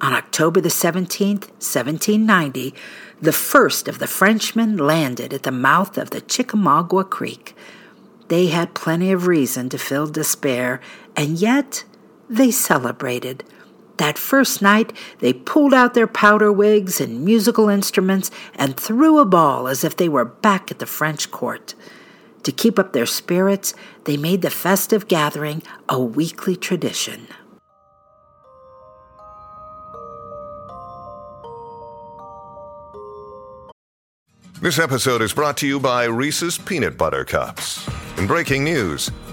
On 0.00 0.12
October 0.12 0.60
the 0.60 0.70
17th, 0.70 1.46
1790, 1.62 2.74
the 3.22 3.32
first 3.32 3.86
of 3.86 4.00
the 4.00 4.08
Frenchmen 4.08 4.76
landed 4.76 5.32
at 5.32 5.44
the 5.44 5.52
mouth 5.52 5.96
of 5.96 6.10
the 6.10 6.20
Chickamauga 6.20 7.04
Creek. 7.04 7.54
They 8.26 8.48
had 8.48 8.74
plenty 8.74 9.12
of 9.12 9.28
reason 9.28 9.68
to 9.68 9.78
feel 9.78 10.08
despair, 10.08 10.80
and 11.14 11.38
yet 11.38 11.84
they 12.28 12.50
celebrated. 12.50 13.44
That 13.96 14.18
first 14.18 14.60
night, 14.60 14.92
they 15.20 15.32
pulled 15.32 15.72
out 15.72 15.94
their 15.94 16.06
powder 16.06 16.52
wigs 16.52 17.00
and 17.00 17.24
musical 17.24 17.68
instruments 17.68 18.30
and 18.54 18.76
threw 18.76 19.18
a 19.18 19.24
ball 19.24 19.68
as 19.68 19.84
if 19.84 19.96
they 19.96 20.08
were 20.08 20.24
back 20.24 20.70
at 20.70 20.78
the 20.78 20.86
French 20.86 21.30
court. 21.30 21.74
To 22.42 22.52
keep 22.52 22.78
up 22.78 22.92
their 22.92 23.06
spirits, 23.06 23.74
they 24.04 24.16
made 24.16 24.42
the 24.42 24.50
festive 24.50 25.08
gathering 25.08 25.62
a 25.88 25.98
weekly 25.98 26.56
tradition. 26.56 27.26
This 34.60 34.78
episode 34.78 35.22
is 35.22 35.32
brought 35.32 35.56
to 35.58 35.66
you 35.66 35.78
by 35.78 36.04
Reese's 36.04 36.56
Peanut 36.56 36.96
Butter 36.96 37.24
Cups. 37.24 37.88
In 38.16 38.26
breaking 38.26 38.64
news, 38.64 39.10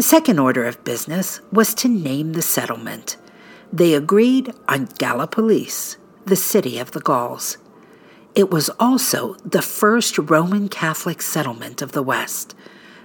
The 0.00 0.04
second 0.04 0.38
order 0.38 0.64
of 0.64 0.82
business 0.82 1.42
was 1.52 1.74
to 1.74 1.86
name 1.86 2.32
the 2.32 2.40
settlement. 2.40 3.18
They 3.70 3.92
agreed 3.92 4.50
on 4.66 4.86
Gallipolis, 4.86 5.98
the 6.24 6.36
city 6.36 6.78
of 6.78 6.92
the 6.92 7.00
Gauls. 7.00 7.58
It 8.34 8.50
was 8.50 8.70
also 8.80 9.34
the 9.44 9.60
first 9.60 10.16
Roman 10.16 10.70
Catholic 10.70 11.20
settlement 11.20 11.82
of 11.82 11.92
the 11.92 12.02
West. 12.02 12.54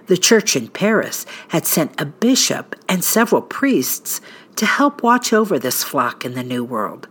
The 0.05 0.15
church 0.15 0.55
in 0.55 0.69
Paris 0.69 1.25
had 1.49 1.65
sent 1.65 1.99
a 1.99 2.05
bishop 2.05 2.77
and 2.87 3.03
several 3.03 3.41
priests 3.41 4.21
to 4.55 4.65
help 4.65 5.03
watch 5.03 5.33
over 5.33 5.59
this 5.59 5.83
flock 5.83 6.23
in 6.23 6.33
the 6.33 6.43
New 6.43 6.63
World. 6.63 7.09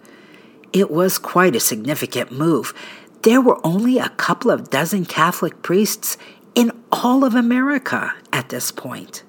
It 0.72 0.90
was 0.90 1.18
quite 1.18 1.54
a 1.54 1.60
significant 1.60 2.32
move. 2.32 2.72
There 3.20 3.42
were 3.42 3.60
only 3.62 3.98
a 3.98 4.08
couple 4.08 4.50
of 4.50 4.70
dozen 4.70 5.04
Catholic 5.04 5.60
priests 5.60 6.16
in 6.54 6.72
all 6.90 7.22
of 7.22 7.34
America 7.34 8.14
at 8.32 8.48
this 8.48 8.72
point. 8.72 9.24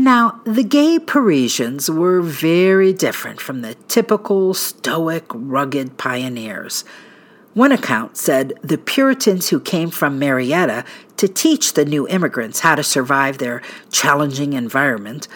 Now, 0.00 0.40
the 0.44 0.62
gay 0.62 1.00
Parisians 1.00 1.90
were 1.90 2.20
very 2.20 2.92
different 2.92 3.40
from 3.40 3.62
the 3.62 3.74
typical 3.88 4.54
stoic, 4.54 5.24
rugged 5.34 5.98
pioneers. 5.98 6.84
One 7.52 7.72
account 7.72 8.16
said 8.16 8.52
the 8.62 8.78
Puritans 8.78 9.48
who 9.48 9.58
came 9.58 9.90
from 9.90 10.16
Marietta 10.16 10.84
to 11.16 11.26
teach 11.26 11.72
the 11.72 11.84
new 11.84 12.06
immigrants 12.06 12.60
how 12.60 12.76
to 12.76 12.84
survive 12.84 13.38
their 13.38 13.60
challenging 13.90 14.52
environment 14.52 15.26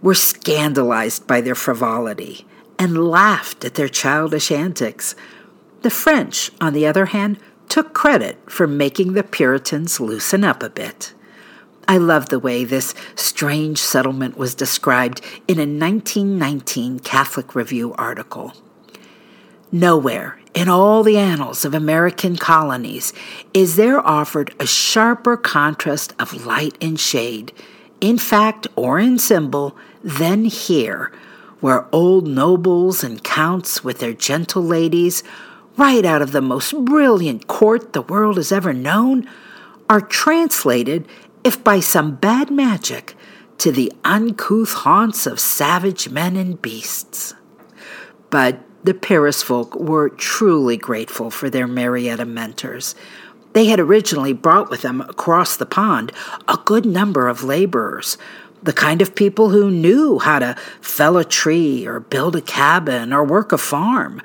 were 0.00 0.14
scandalized 0.14 1.26
by 1.26 1.40
their 1.40 1.56
frivolity 1.56 2.46
and 2.78 3.08
laughed 3.08 3.64
at 3.64 3.74
their 3.74 3.88
childish 3.88 4.52
antics. 4.52 5.16
The 5.82 5.90
French, 5.90 6.52
on 6.60 6.74
the 6.74 6.86
other 6.86 7.06
hand, 7.06 7.40
took 7.68 7.92
credit 7.92 8.38
for 8.48 8.68
making 8.68 9.14
the 9.14 9.24
Puritans 9.24 9.98
loosen 9.98 10.44
up 10.44 10.62
a 10.62 10.70
bit. 10.70 11.12
I 11.88 11.98
love 11.98 12.28
the 12.28 12.40
way 12.40 12.64
this 12.64 12.94
strange 13.14 13.78
settlement 13.78 14.36
was 14.36 14.54
described 14.54 15.20
in 15.46 15.58
a 15.58 15.62
1919 15.62 16.98
Catholic 17.00 17.54
Review 17.54 17.94
article. 17.94 18.54
Nowhere 19.70 20.38
in 20.52 20.68
all 20.68 21.02
the 21.02 21.18
annals 21.18 21.64
of 21.64 21.74
American 21.74 22.36
colonies 22.36 23.12
is 23.54 23.76
there 23.76 24.04
offered 24.04 24.54
a 24.58 24.66
sharper 24.66 25.36
contrast 25.36 26.12
of 26.18 26.46
light 26.46 26.76
and 26.80 26.98
shade, 26.98 27.52
in 28.00 28.18
fact 28.18 28.66
or 28.74 28.98
in 28.98 29.18
symbol, 29.18 29.76
than 30.02 30.44
here, 30.46 31.12
where 31.60 31.86
old 31.92 32.26
nobles 32.26 33.04
and 33.04 33.22
counts 33.22 33.84
with 33.84 34.00
their 34.00 34.12
gentle 34.12 34.62
ladies, 34.62 35.22
right 35.76 36.04
out 36.04 36.22
of 36.22 36.32
the 36.32 36.40
most 36.40 36.84
brilliant 36.84 37.46
court 37.46 37.92
the 37.92 38.02
world 38.02 38.38
has 38.38 38.50
ever 38.50 38.72
known, 38.72 39.28
are 39.88 40.00
translated 40.00 41.06
if 41.46 41.62
by 41.62 41.78
some 41.78 42.16
bad 42.16 42.50
magic, 42.50 43.14
to 43.56 43.70
the 43.70 43.92
uncouth 44.02 44.72
haunts 44.72 45.28
of 45.28 45.38
savage 45.38 46.08
men 46.08 46.34
and 46.34 46.60
beasts. 46.60 47.34
But 48.30 48.58
the 48.82 48.94
Paris 48.94 49.44
folk 49.44 49.76
were 49.76 50.08
truly 50.08 50.76
grateful 50.76 51.30
for 51.30 51.48
their 51.48 51.68
Marietta 51.68 52.24
mentors. 52.24 52.96
They 53.52 53.66
had 53.66 53.78
originally 53.78 54.32
brought 54.32 54.70
with 54.70 54.82
them 54.82 55.00
across 55.00 55.56
the 55.56 55.66
pond 55.66 56.10
a 56.48 56.58
good 56.64 56.84
number 56.84 57.28
of 57.28 57.44
laborers, 57.44 58.18
the 58.60 58.72
kind 58.72 59.00
of 59.00 59.14
people 59.14 59.50
who 59.50 59.70
knew 59.70 60.18
how 60.18 60.40
to 60.40 60.56
fell 60.80 61.16
a 61.16 61.24
tree 61.24 61.86
or 61.86 62.00
build 62.00 62.34
a 62.34 62.42
cabin 62.42 63.12
or 63.12 63.22
work 63.22 63.52
a 63.52 63.58
farm. 63.58 64.20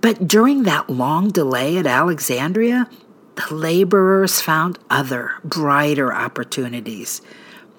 But 0.00 0.26
during 0.26 0.64
that 0.64 0.90
long 0.90 1.28
delay 1.28 1.78
at 1.78 1.86
Alexandria, 1.86 2.90
the 3.36 3.54
laborers 3.54 4.40
found 4.40 4.78
other, 4.88 5.32
brighter 5.44 6.12
opportunities. 6.12 7.22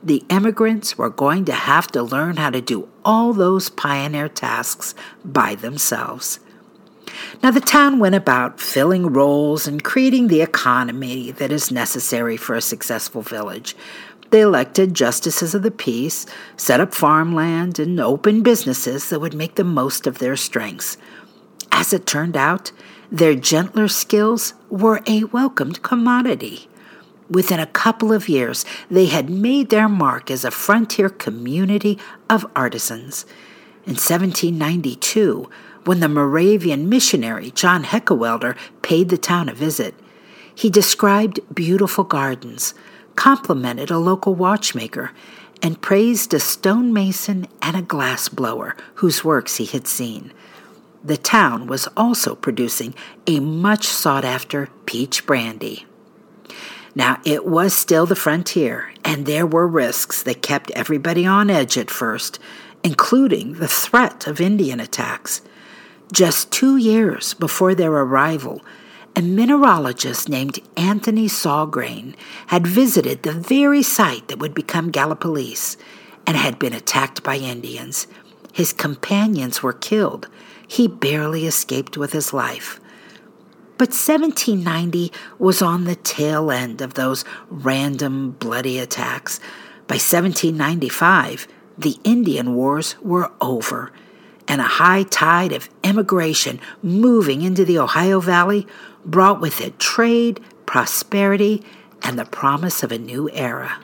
The 0.03 0.23
immigrants 0.29 0.97
were 0.97 1.09
going 1.09 1.45
to 1.45 1.53
have 1.53 1.87
to 1.87 2.01
learn 2.01 2.37
how 2.37 2.49
to 2.49 2.61
do 2.61 2.87
all 3.05 3.33
those 3.33 3.69
pioneer 3.69 4.29
tasks 4.29 4.95
by 5.23 5.55
themselves. 5.55 6.39
Now, 7.43 7.51
the 7.51 7.59
town 7.59 7.99
went 7.99 8.15
about 8.15 8.59
filling 8.59 9.07
roles 9.07 9.67
and 9.67 9.83
creating 9.83 10.27
the 10.27 10.41
economy 10.41 11.31
that 11.31 11.51
is 11.51 11.71
necessary 11.71 12.37
for 12.37 12.55
a 12.55 12.61
successful 12.61 13.21
village. 13.21 13.75
They 14.31 14.41
elected 14.41 14.93
justices 14.93 15.53
of 15.53 15.61
the 15.61 15.71
peace, 15.71 16.25
set 16.55 16.79
up 16.79 16.93
farmland, 16.93 17.79
and 17.79 17.99
opened 17.99 18.45
businesses 18.45 19.09
that 19.09 19.19
would 19.19 19.33
make 19.33 19.55
the 19.55 19.63
most 19.63 20.07
of 20.07 20.19
their 20.19 20.37
strengths. 20.37 20.97
As 21.71 21.91
it 21.93 22.05
turned 22.05 22.37
out, 22.37 22.71
their 23.11 23.35
gentler 23.35 23.89
skills 23.89 24.53
were 24.69 25.01
a 25.05 25.25
welcomed 25.25 25.81
commodity. 25.81 26.69
Within 27.29 27.59
a 27.59 27.65
couple 27.65 28.13
of 28.13 28.29
years, 28.29 28.65
they 28.89 29.07
had 29.07 29.29
made 29.29 29.69
their 29.69 29.89
mark 29.89 30.31
as 30.31 30.45
a 30.45 30.51
frontier 30.51 31.09
community 31.09 31.99
of 32.29 32.45
artisans. 32.55 33.25
In 33.85 33.95
1792, 33.95 35.49
when 35.83 35.99
the 35.99 36.07
Moravian 36.07 36.87
missionary 36.87 37.51
John 37.51 37.83
Heckewelder 37.83 38.55
paid 38.81 39.09
the 39.09 39.17
town 39.17 39.49
a 39.49 39.53
visit, 39.53 39.95
he 40.53 40.69
described 40.69 41.39
beautiful 41.53 42.03
gardens, 42.03 42.73
complimented 43.15 43.89
a 43.89 43.97
local 43.97 44.35
watchmaker, 44.35 45.11
and 45.61 45.81
praised 45.81 46.33
a 46.33 46.39
stonemason 46.39 47.47
and 47.61 47.75
a 47.75 47.81
glass 47.81 48.29
blower 48.29 48.75
whose 48.95 49.23
works 49.23 49.57
he 49.57 49.65
had 49.65 49.87
seen. 49.87 50.31
The 51.03 51.17
town 51.17 51.67
was 51.67 51.87
also 51.97 52.35
producing 52.35 52.93
a 53.25 53.39
much 53.39 53.87
sought 53.87 54.23
after 54.23 54.67
peach 54.85 55.25
brandy. 55.25 55.85
Now, 56.93 57.19
it 57.25 57.45
was 57.45 57.73
still 57.73 58.05
the 58.05 58.15
frontier, 58.15 58.91
and 59.03 59.25
there 59.25 59.47
were 59.47 59.67
risks 59.67 60.21
that 60.23 60.41
kept 60.41 60.71
everybody 60.71 61.25
on 61.25 61.49
edge 61.49 61.77
at 61.77 61.89
first, 61.89 62.37
including 62.83 63.53
the 63.53 63.67
threat 63.67 64.27
of 64.27 64.41
Indian 64.41 64.79
attacks. 64.79 65.41
Just 66.11 66.51
two 66.51 66.77
years 66.77 67.33
before 67.33 67.73
their 67.73 67.91
arrival, 67.91 68.61
a 69.15 69.21
mineralogist 69.21 70.29
named 70.29 70.59
Anthony 70.75 71.27
Saugrain 71.27 72.15
had 72.47 72.67
visited 72.67 73.23
the 73.23 73.33
very 73.33 73.81
site 73.81 74.27
that 74.27 74.39
would 74.39 74.53
become 74.53 74.91
Gallipolis 74.91 75.77
and 76.27 76.37
had 76.37 76.59
been 76.59 76.73
attacked 76.73 77.23
by 77.23 77.37
Indians. 77.37 78.07
His 78.53 78.73
companions 78.73 79.63
were 79.63 79.73
killed. 79.73 80.27
He 80.71 80.87
barely 80.87 81.45
escaped 81.45 81.97
with 81.97 82.13
his 82.13 82.31
life. 82.31 82.79
But 83.77 83.89
1790 83.89 85.11
was 85.37 85.61
on 85.61 85.83
the 85.83 85.97
tail 85.97 86.49
end 86.49 86.79
of 86.79 86.93
those 86.93 87.25
random 87.49 88.37
bloody 88.39 88.79
attacks. 88.79 89.41
By 89.87 89.95
1795, 89.95 91.45
the 91.77 91.97
Indian 92.05 92.55
Wars 92.55 92.95
were 93.01 93.33
over, 93.41 93.91
and 94.47 94.61
a 94.61 94.75
high 94.79 95.03
tide 95.03 95.51
of 95.51 95.67
emigration 95.83 96.57
moving 96.81 97.41
into 97.41 97.65
the 97.65 97.77
Ohio 97.77 98.21
Valley 98.21 98.65
brought 99.03 99.41
with 99.41 99.59
it 99.59 99.77
trade, 99.77 100.39
prosperity, 100.65 101.65
and 102.01 102.17
the 102.17 102.23
promise 102.23 102.81
of 102.81 102.93
a 102.93 102.97
new 102.97 103.29
era. 103.33 103.81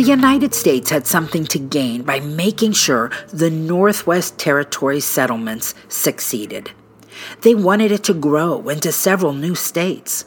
The 0.00 0.06
United 0.06 0.54
States 0.54 0.88
had 0.88 1.06
something 1.06 1.44
to 1.48 1.58
gain 1.58 2.04
by 2.04 2.20
making 2.20 2.72
sure 2.72 3.10
the 3.30 3.50
Northwest 3.50 4.38
Territory 4.38 4.98
settlements 4.98 5.74
succeeded. 5.90 6.70
They 7.42 7.54
wanted 7.54 7.92
it 7.92 8.02
to 8.04 8.14
grow 8.14 8.66
into 8.70 8.92
several 8.92 9.34
new 9.34 9.54
states. 9.54 10.24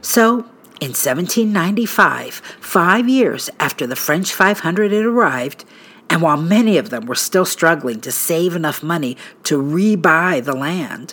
So, 0.00 0.46
in 0.80 0.94
1795, 0.96 2.36
five 2.60 3.10
years 3.10 3.50
after 3.60 3.86
the 3.86 3.94
French 3.94 4.32
500 4.32 4.90
had 4.90 5.04
arrived, 5.04 5.66
and 6.08 6.22
while 6.22 6.38
many 6.38 6.78
of 6.78 6.88
them 6.88 7.04
were 7.04 7.14
still 7.14 7.44
struggling 7.44 8.00
to 8.00 8.10
save 8.10 8.56
enough 8.56 8.82
money 8.82 9.18
to 9.42 9.62
rebuy 9.62 10.42
the 10.42 10.56
land, 10.56 11.12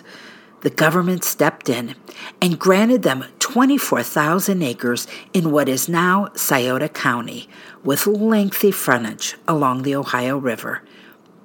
the 0.60 0.70
government 0.70 1.24
stepped 1.24 1.68
in 1.68 1.94
and 2.40 2.58
granted 2.58 3.02
them 3.02 3.24
24,000 3.38 4.62
acres 4.62 5.06
in 5.32 5.50
what 5.50 5.68
is 5.68 5.88
now 5.88 6.28
Scioto 6.34 6.88
County, 6.88 7.48
with 7.84 8.06
lengthy 8.06 8.70
frontage 8.70 9.36
along 9.46 9.82
the 9.82 9.94
Ohio 9.94 10.36
River. 10.36 10.82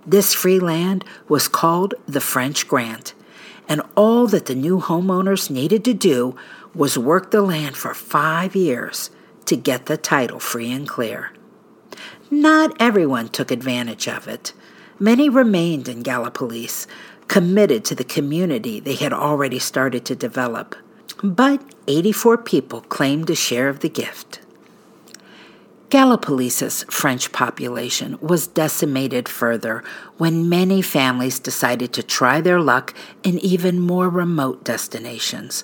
This 0.05 0.34
free 0.34 0.60
land 0.60 1.05
was 1.29 1.48
called 1.48 1.93
the 2.08 2.20
French 2.22 2.67
Grant, 2.67 3.13
and 3.70 3.82
all 3.96 4.27
that 4.27 4.48
the 4.48 4.55
new 4.55 4.79
homeowners 4.79 5.50
needed 5.50 5.86
to 5.86 5.93
do 5.93 6.36
was 6.75 6.98
work 6.98 7.32
the 7.32 7.41
land 7.41 7.77
for 7.77 7.93
five 7.93 8.55
years 8.55 9.12
to 9.46 9.55
get 9.55 9.86
the 9.86 9.98
title 9.98 10.39
free 10.39 10.72
and 10.72 10.88
clear. 10.88 11.32
Not 12.29 12.75
everyone 12.79 13.29
took 13.29 13.51
advantage 13.51 14.08
of 14.08 14.27
it. 14.27 14.53
Many 15.00 15.29
remained 15.29 15.88
in 15.88 16.03
Gallipolis, 16.03 16.88
committed 17.27 17.86
to 17.86 17.96
the 17.96 18.03
community 18.03 18.79
they 18.79 18.96
had 18.96 19.14
already 19.14 19.59
started 19.59 20.05
to 20.05 20.16
develop. 20.16 20.75
But 21.24 21.62
84 21.88 22.38
people 22.40 22.81
claimed 22.81 23.29
a 23.29 23.36
share 23.36 23.70
of 23.70 23.79
the 23.79 23.90
gift. 23.90 24.40
Gallipolis's 25.90 26.86
French 26.90 27.31
population 27.31 28.18
was 28.20 28.48
decimated 28.48 29.29
further 29.29 29.83
when 30.18 30.50
many 30.50 30.81
families 30.81 31.38
decided 31.38 31.94
to 31.94 32.01
try 32.01 32.42
their 32.42 32.59
luck 32.59 32.96
in 33.22 33.38
even 33.40 33.79
more 33.79 34.09
remote 34.09 34.64
destinations. 34.64 35.64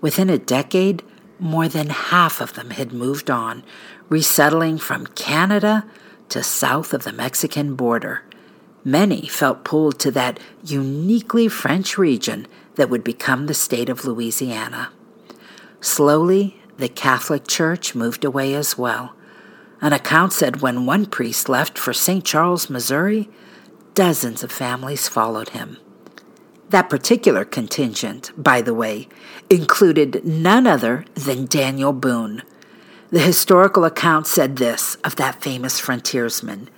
Within 0.00 0.30
a 0.30 0.38
decade, 0.38 1.02
more 1.38 1.68
than 1.68 1.90
half 1.90 2.40
of 2.40 2.54
them 2.54 2.70
had 2.70 2.94
moved 2.94 3.30
on, 3.30 3.62
resettling 4.08 4.78
from 4.78 5.06
Canada 5.08 5.84
to 6.30 6.42
south 6.42 6.94
of 6.94 7.04
the 7.04 7.12
Mexican 7.12 7.74
border. 7.74 8.22
Many 8.88 9.26
felt 9.26 9.64
pulled 9.64 9.98
to 9.98 10.10
that 10.12 10.40
uniquely 10.64 11.46
French 11.46 11.98
region 11.98 12.46
that 12.76 12.88
would 12.88 13.04
become 13.04 13.44
the 13.44 13.52
state 13.52 13.90
of 13.90 14.06
Louisiana. 14.06 14.92
Slowly, 15.82 16.56
the 16.78 16.88
Catholic 16.88 17.46
Church 17.46 17.94
moved 17.94 18.24
away 18.24 18.54
as 18.54 18.78
well. 18.78 19.14
An 19.82 19.92
account 19.92 20.32
said 20.32 20.62
when 20.62 20.86
one 20.86 21.04
priest 21.04 21.50
left 21.50 21.76
for 21.76 21.92
St. 21.92 22.24
Charles, 22.24 22.70
Missouri, 22.70 23.28
dozens 23.92 24.42
of 24.42 24.50
families 24.50 25.06
followed 25.06 25.50
him. 25.50 25.76
That 26.70 26.88
particular 26.88 27.44
contingent, 27.44 28.32
by 28.42 28.62
the 28.62 28.72
way, 28.72 29.06
included 29.50 30.24
none 30.24 30.66
other 30.66 31.04
than 31.12 31.44
Daniel 31.44 31.92
Boone. 31.92 32.42
The 33.10 33.20
historical 33.20 33.84
account 33.84 34.26
said 34.26 34.56
this 34.56 34.94
of 35.04 35.16
that 35.16 35.42
famous 35.42 35.78
frontiersman. 35.78 36.70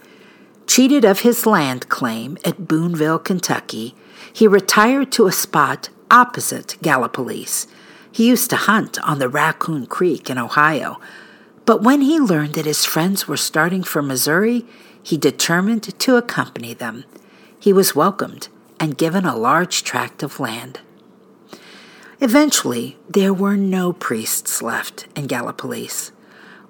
Cheated 0.70 1.04
of 1.04 1.22
his 1.22 1.46
land 1.46 1.88
claim 1.88 2.38
at 2.44 2.68
Booneville, 2.68 3.18
Kentucky, 3.18 3.96
he 4.32 4.46
retired 4.46 5.10
to 5.10 5.26
a 5.26 5.32
spot 5.32 5.88
opposite 6.12 6.76
Gallipolis. 6.80 7.66
He 8.12 8.28
used 8.28 8.50
to 8.50 8.56
hunt 8.56 8.96
on 9.02 9.18
the 9.18 9.28
Raccoon 9.28 9.86
Creek 9.86 10.30
in 10.30 10.38
Ohio, 10.38 11.00
but 11.66 11.82
when 11.82 12.02
he 12.02 12.20
learned 12.20 12.54
that 12.54 12.66
his 12.66 12.84
friends 12.84 13.26
were 13.26 13.36
starting 13.36 13.82
for 13.82 14.00
Missouri, 14.00 14.64
he 15.02 15.16
determined 15.16 15.98
to 15.98 16.14
accompany 16.14 16.72
them. 16.72 17.02
He 17.58 17.72
was 17.72 17.96
welcomed 17.96 18.46
and 18.78 18.96
given 18.96 19.24
a 19.24 19.36
large 19.36 19.82
tract 19.82 20.22
of 20.22 20.38
land. 20.38 20.78
Eventually, 22.20 22.96
there 23.08 23.34
were 23.34 23.56
no 23.56 23.92
priests 23.92 24.62
left 24.62 25.08
in 25.16 25.26
Gallipolis. 25.26 26.12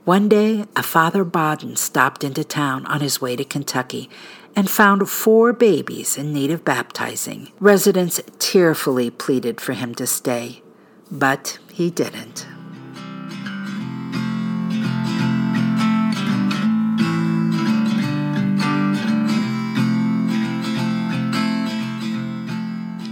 One 0.06 0.30
day, 0.30 0.64
a 0.74 0.82
Father 0.82 1.26
Badin 1.26 1.76
stopped 1.76 2.24
into 2.24 2.42
town 2.42 2.86
on 2.86 3.02
his 3.02 3.20
way 3.20 3.36
to 3.36 3.44
Kentucky 3.44 4.08
and 4.56 4.70
found 4.70 5.10
four 5.10 5.52
babies 5.52 6.16
in 6.16 6.32
need 6.32 6.50
of 6.50 6.64
baptizing. 6.64 7.52
Residents 7.60 8.18
tearfully 8.38 9.10
pleaded 9.10 9.60
for 9.60 9.74
him 9.74 9.94
to 9.96 10.06
stay, 10.06 10.62
but 11.10 11.58
he 11.70 11.90
didn't. 11.90 12.46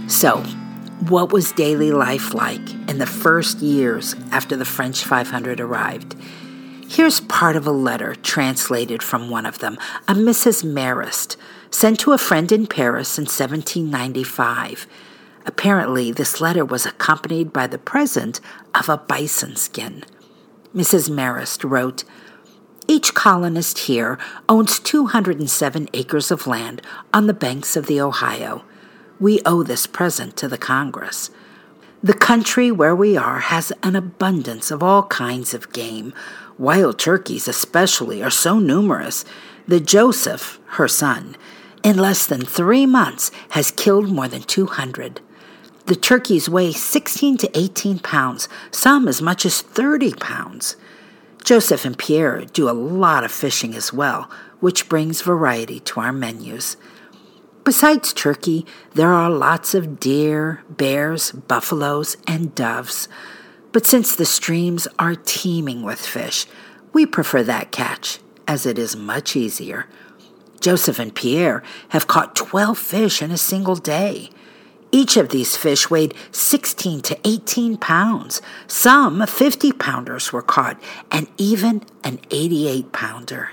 So, 0.07 0.37
what 1.07 1.31
was 1.31 1.51
daily 1.51 1.91
life 1.91 2.33
like 2.33 2.73
in 2.89 2.97
the 2.97 3.05
first 3.05 3.59
years 3.59 4.15
after 4.31 4.57
the 4.57 4.65
French 4.65 5.03
500 5.03 5.61
arrived? 5.61 6.15
Here's 6.91 7.21
part 7.21 7.55
of 7.55 7.67
a 7.67 7.71
letter 7.71 8.15
translated 8.15 9.03
from 9.03 9.29
one 9.29 9.45
of 9.45 9.59
them, 9.59 9.77
a 10.07 10.15
Mrs. 10.15 10.63
Marist, 10.63 11.37
sent 11.69 11.99
to 11.99 12.13
a 12.13 12.17
friend 12.17 12.51
in 12.51 12.65
Paris 12.65 13.19
in 13.19 13.25
1795. 13.25 14.87
Apparently, 15.45 16.11
this 16.11 16.41
letter 16.41 16.65
was 16.65 16.87
accompanied 16.87 17.53
by 17.53 17.67
the 17.67 17.77
present 17.77 18.41
of 18.73 18.89
a 18.89 18.97
bison 18.97 19.55
skin. 19.55 20.03
Mrs. 20.75 21.11
Marist 21.11 21.63
wrote, 21.63 22.05
each 22.87 23.13
colonist 23.13 23.79
here 23.79 24.17
owns 24.49 24.79
207 24.79 25.89
acres 25.93 26.31
of 26.31 26.47
land 26.47 26.81
on 27.13 27.27
the 27.27 27.35
banks 27.35 27.77
of 27.77 27.85
the 27.85 28.01
Ohio. 28.01 28.63
We 29.19 29.41
owe 29.45 29.61
this 29.61 29.85
present 29.85 30.35
to 30.37 30.47
the 30.47 30.57
Congress. 30.57 31.29
The 32.01 32.15
country 32.15 32.71
where 32.71 32.95
we 32.95 33.15
are 33.15 33.41
has 33.41 33.71
an 33.83 33.95
abundance 33.95 34.71
of 34.71 34.81
all 34.81 35.03
kinds 35.03 35.53
of 35.53 35.71
game. 35.71 36.13
Wild 36.59 36.99
turkeys, 36.99 37.47
especially, 37.47 38.21
are 38.21 38.29
so 38.29 38.59
numerous 38.59 39.23
that 39.69 39.85
Joseph, 39.85 40.59
her 40.71 40.89
son, 40.89 41.37
in 41.83 41.97
less 41.97 42.25
than 42.25 42.41
three 42.41 42.85
months 42.85 43.31
has 43.51 43.71
killed 43.71 44.09
more 44.09 44.27
than 44.27 44.41
200. 44.41 45.21
The 45.85 45.95
turkeys 45.95 46.49
weigh 46.49 46.73
16 46.73 47.37
to 47.37 47.57
18 47.57 47.99
pounds, 47.99 48.49
some 48.71 49.07
as 49.07 49.21
much 49.21 49.45
as 49.45 49.61
30 49.61 50.15
pounds. 50.15 50.75
Joseph 51.45 51.85
and 51.85 51.97
Pierre 51.97 52.43
do 52.43 52.69
a 52.69 52.75
lot 52.75 53.23
of 53.23 53.31
fishing 53.31 53.73
as 53.73 53.93
well, 53.93 54.29
which 54.59 54.89
brings 54.89 55.21
variety 55.21 55.79
to 55.79 56.01
our 56.01 56.11
menus. 56.11 56.75
Besides 57.63 58.11
turkey, 58.11 58.65
there 58.95 59.13
are 59.13 59.31
lots 59.31 59.73
of 59.73 59.97
deer, 59.97 60.61
bears, 60.69 61.31
buffaloes, 61.31 62.17
and 62.27 62.53
doves. 62.53 63.07
But 63.71 63.85
since 63.85 64.15
the 64.15 64.25
streams 64.25 64.87
are 64.97 65.15
teeming 65.15 65.83
with 65.83 65.99
fish, 65.99 66.45
we 66.93 67.05
prefer 67.05 67.43
that 67.43 67.71
catch, 67.71 68.19
as 68.47 68.65
it 68.65 68.79
is 68.79 68.95
much 68.95 69.35
easier. 69.35 69.85
Joseph 70.59 70.99
and 70.99 71.13
Pierre 71.13 71.63
have 71.89 72.07
caught 72.07 72.35
12 72.35 72.77
fish 72.77 73.21
in 73.21 73.31
a 73.31 73.37
single 73.37 73.75
day. 73.75 74.29
Each 74.91 75.17
of 75.17 75.29
these 75.29 75.55
fish 75.55 75.89
weighed 75.89 76.15
16 76.31 77.01
to 77.01 77.19
18 77.23 77.77
pounds. 77.77 78.41
Some 78.65 79.25
50 79.25 79.71
pounders 79.73 80.33
were 80.33 80.41
caught, 80.41 80.81
and 81.11 81.27
even 81.37 81.83
an 82.03 82.19
88 82.31 82.91
pounder. 82.91 83.51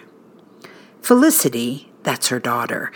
Felicity, 1.03 1.93
that's 2.03 2.29
her 2.29 2.41
daughter, 2.41 2.91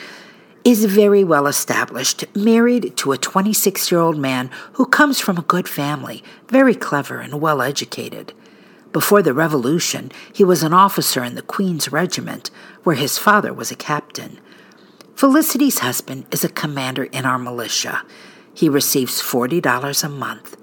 is 0.65 0.85
very 0.85 1.25
well 1.25 1.47
established, 1.47 2.25
married 2.37 2.97
to 2.99 3.13
a 3.13 3.19
26 3.19 3.91
year 3.91 4.01
old 4.01 4.19
man 4.19 4.51
who 4.75 4.87
comes 4.87 5.21
from 5.21 5.39
a 5.39 5.43
good 5.43 5.69
family, 5.69 6.23
very 6.49 6.75
clever 6.75 7.21
and 7.21 7.41
well 7.41 7.63
educated. 7.63 8.33
Before 8.93 9.23
the 9.23 9.35
Revolution, 9.35 10.11
he 10.33 10.45
was 10.45 10.63
an 10.63 10.75
officer 10.75 11.23
in 11.23 11.35
the 11.35 11.43
Queen's 11.43 11.93
Regiment, 11.93 12.51
where 12.83 12.97
his 12.97 13.19
father 13.19 13.53
was 13.53 13.71
a 13.71 13.77
captain. 13.77 14.39
Felicity's 15.15 15.79
husband 15.79 16.27
is 16.33 16.45
a 16.45 16.49
commander 16.49 17.05
in 17.05 17.25
our 17.25 17.39
militia. 17.39 18.03
He 18.53 18.69
receives 18.69 19.23
$40 19.23 20.05
a 20.05 20.09
month. 20.09 20.57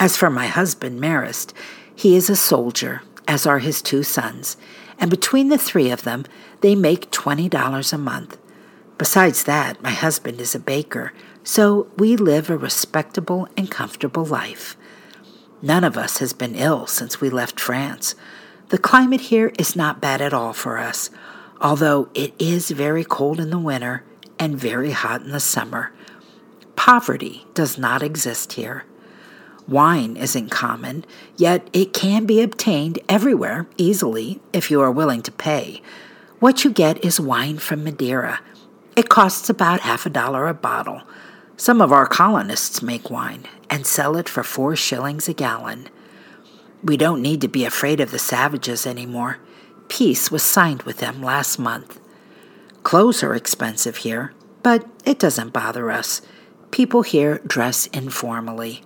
As 0.00 0.16
for 0.16 0.30
my 0.30 0.48
husband, 0.48 1.00
Marist, 1.00 1.52
he 1.94 2.16
is 2.16 2.28
a 2.28 2.36
soldier, 2.36 3.02
as 3.28 3.46
are 3.46 3.60
his 3.60 3.80
two 3.80 4.02
sons, 4.02 4.56
and 4.98 5.10
between 5.10 5.48
the 5.48 5.58
three 5.58 5.90
of 5.90 6.02
them, 6.02 6.24
they 6.60 6.74
make 6.74 7.10
$20 7.12 7.92
a 7.92 7.98
month. 7.98 8.36
Besides 8.96 9.44
that, 9.44 9.82
my 9.82 9.90
husband 9.90 10.40
is 10.40 10.54
a 10.54 10.60
baker, 10.60 11.12
so 11.42 11.88
we 11.96 12.16
live 12.16 12.48
a 12.48 12.56
respectable 12.56 13.48
and 13.56 13.70
comfortable 13.70 14.24
life. 14.24 14.76
None 15.60 15.82
of 15.82 15.96
us 15.96 16.18
has 16.18 16.32
been 16.32 16.54
ill 16.54 16.86
since 16.86 17.20
we 17.20 17.28
left 17.28 17.58
France. 17.58 18.14
The 18.68 18.78
climate 18.78 19.22
here 19.22 19.52
is 19.58 19.74
not 19.74 20.00
bad 20.00 20.20
at 20.20 20.32
all 20.32 20.52
for 20.52 20.78
us, 20.78 21.10
although 21.60 22.08
it 22.14 22.34
is 22.38 22.70
very 22.70 23.04
cold 23.04 23.40
in 23.40 23.50
the 23.50 23.58
winter 23.58 24.04
and 24.38 24.56
very 24.56 24.92
hot 24.92 25.22
in 25.22 25.30
the 25.30 25.40
summer. 25.40 25.92
Poverty 26.76 27.46
does 27.54 27.78
not 27.78 28.02
exist 28.02 28.54
here. 28.54 28.84
Wine 29.66 30.16
isn't 30.16 30.50
common, 30.50 31.04
yet 31.36 31.68
it 31.72 31.92
can 31.92 32.26
be 32.26 32.42
obtained 32.42 32.98
everywhere 33.08 33.66
easily 33.76 34.40
if 34.52 34.70
you 34.70 34.80
are 34.80 34.90
willing 34.90 35.22
to 35.22 35.32
pay. 35.32 35.80
What 36.38 36.64
you 36.64 36.70
get 36.70 37.02
is 37.04 37.18
wine 37.18 37.58
from 37.58 37.82
Madeira. 37.82 38.40
It 38.96 39.08
costs 39.08 39.50
about 39.50 39.80
half 39.80 40.06
a 40.06 40.10
dollar 40.10 40.46
a 40.46 40.54
bottle. 40.54 41.02
Some 41.56 41.80
of 41.80 41.90
our 41.90 42.06
colonists 42.06 42.80
make 42.80 43.10
wine 43.10 43.44
and 43.68 43.84
sell 43.84 44.16
it 44.16 44.28
for 44.28 44.44
four 44.44 44.76
shillings 44.76 45.28
a 45.28 45.34
gallon. 45.34 45.88
We 46.82 46.96
don't 46.96 47.20
need 47.20 47.40
to 47.40 47.48
be 47.48 47.64
afraid 47.64 47.98
of 47.98 48.12
the 48.12 48.20
savages 48.20 48.86
anymore. 48.86 49.38
Peace 49.88 50.30
was 50.30 50.44
signed 50.44 50.84
with 50.84 50.98
them 50.98 51.22
last 51.22 51.58
month. 51.58 51.98
Clothes 52.84 53.24
are 53.24 53.34
expensive 53.34 53.98
here, 53.98 54.32
but 54.62 54.86
it 55.04 55.18
doesn't 55.18 55.52
bother 55.52 55.90
us. 55.90 56.22
People 56.70 57.02
here 57.02 57.38
dress 57.46 57.86
informally. 57.88 58.84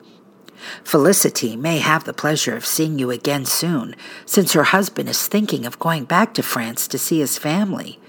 Felicity 0.84 1.54
may 1.54 1.78
have 1.78 2.04
the 2.04 2.14
pleasure 2.14 2.56
of 2.56 2.64
seeing 2.64 2.98
you 2.98 3.10
again 3.10 3.44
soon, 3.44 3.94
since 4.24 4.54
her 4.54 4.64
husband 4.64 5.08
is 5.08 5.28
thinking 5.28 5.66
of 5.66 5.78
going 5.78 6.04
back 6.04 6.32
to 6.34 6.42
France 6.42 6.88
to 6.88 6.98
see 6.98 7.20
his 7.20 7.36
family. 7.36 8.00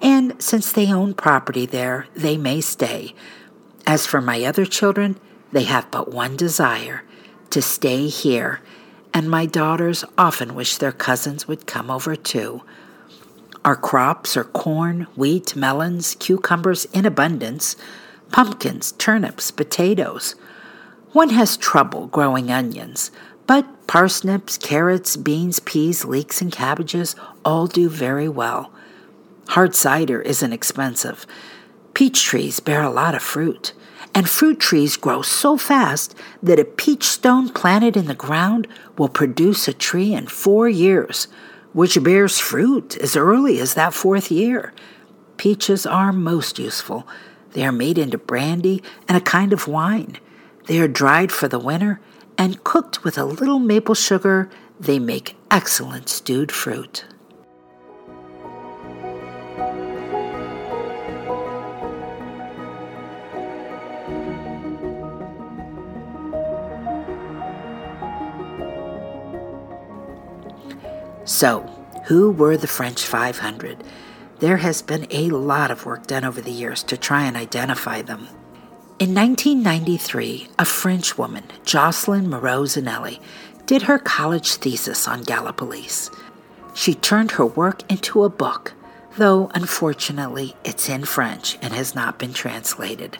And 0.00 0.40
since 0.40 0.72
they 0.72 0.92
own 0.92 1.14
property 1.14 1.66
there, 1.66 2.06
they 2.14 2.36
may 2.36 2.60
stay, 2.60 3.14
as 3.86 4.06
for 4.06 4.20
my 4.20 4.44
other 4.44 4.64
children, 4.64 5.18
they 5.52 5.64
have 5.64 5.90
but 5.90 6.12
one 6.12 6.36
desire 6.36 7.02
to 7.50 7.62
stay 7.62 8.08
here, 8.08 8.60
and 9.14 9.30
my 9.30 9.46
daughters 9.46 10.04
often 10.16 10.54
wish 10.54 10.76
their 10.76 10.92
cousins 10.92 11.48
would 11.48 11.66
come 11.66 11.90
over 11.90 12.14
too. 12.14 12.62
Our 13.64 13.76
crops 13.76 14.36
are 14.36 14.44
corn, 14.44 15.06
wheat, 15.16 15.56
melons, 15.56 16.16
cucumbers 16.20 16.84
in 16.86 17.04
abundance, 17.06 17.76
pumpkins, 18.30 18.92
turnips, 18.92 19.50
potatoes. 19.50 20.34
One 21.12 21.30
has 21.30 21.56
trouble 21.56 22.06
growing 22.08 22.50
onions, 22.50 23.10
but 23.46 23.86
parsnips, 23.86 24.58
carrots, 24.58 25.16
beans, 25.16 25.60
peas, 25.60 26.04
leeks, 26.04 26.42
and 26.42 26.52
cabbages 26.52 27.16
all 27.44 27.66
do 27.66 27.88
very 27.88 28.28
well. 28.28 28.70
Hard 29.48 29.74
cider 29.74 30.20
isn't 30.20 30.52
expensive. 30.52 31.26
Peach 31.94 32.22
trees 32.22 32.60
bear 32.60 32.82
a 32.82 32.90
lot 32.90 33.14
of 33.14 33.22
fruit. 33.22 33.72
And 34.14 34.28
fruit 34.28 34.60
trees 34.60 34.96
grow 34.96 35.22
so 35.22 35.56
fast 35.56 36.14
that 36.42 36.58
a 36.58 36.64
peach 36.64 37.04
stone 37.04 37.48
planted 37.48 37.96
in 37.96 38.06
the 38.06 38.14
ground 38.14 38.68
will 38.98 39.08
produce 39.08 39.66
a 39.66 39.72
tree 39.72 40.12
in 40.12 40.26
four 40.26 40.68
years, 40.68 41.28
which 41.72 42.02
bears 42.02 42.38
fruit 42.38 42.96
as 42.98 43.16
early 43.16 43.58
as 43.58 43.72
that 43.72 43.94
fourth 43.94 44.30
year. 44.30 44.74
Peaches 45.38 45.86
are 45.86 46.12
most 46.12 46.58
useful. 46.58 47.08
They 47.52 47.64
are 47.64 47.72
made 47.72 47.96
into 47.96 48.18
brandy 48.18 48.82
and 49.08 49.16
a 49.16 49.22
kind 49.22 49.54
of 49.54 49.66
wine. 49.66 50.18
They 50.66 50.78
are 50.78 50.88
dried 50.88 51.32
for 51.32 51.48
the 51.48 51.58
winter 51.58 52.00
and 52.36 52.64
cooked 52.64 53.02
with 53.02 53.16
a 53.16 53.24
little 53.24 53.58
maple 53.58 53.94
sugar. 53.94 54.50
They 54.78 54.98
make 54.98 55.36
excellent 55.50 56.10
stewed 56.10 56.52
fruit. 56.52 57.04
So, 71.28 71.60
who 72.06 72.30
were 72.30 72.56
the 72.56 72.66
French 72.66 73.04
500? 73.04 73.84
There 74.38 74.56
has 74.56 74.80
been 74.80 75.06
a 75.10 75.28
lot 75.28 75.70
of 75.70 75.84
work 75.84 76.06
done 76.06 76.24
over 76.24 76.40
the 76.40 76.50
years 76.50 76.82
to 76.84 76.96
try 76.96 77.26
and 77.26 77.36
identify 77.36 78.00
them. 78.00 78.28
In 78.98 79.14
1993, 79.14 80.48
a 80.58 80.64
French 80.64 81.18
woman, 81.18 81.44
Jocelyn 81.66 82.30
Moreau 82.30 82.62
Zanelli, 82.62 83.20
did 83.66 83.82
her 83.82 83.98
college 83.98 84.54
thesis 84.54 85.06
on 85.06 85.22
Gallipolis. 85.22 86.10
She 86.72 86.94
turned 86.94 87.32
her 87.32 87.44
work 87.44 87.82
into 87.92 88.24
a 88.24 88.30
book, 88.30 88.72
though 89.18 89.50
unfortunately 89.54 90.56
it's 90.64 90.88
in 90.88 91.04
French 91.04 91.58
and 91.60 91.74
has 91.74 91.94
not 91.94 92.18
been 92.18 92.32
translated. 92.32 93.18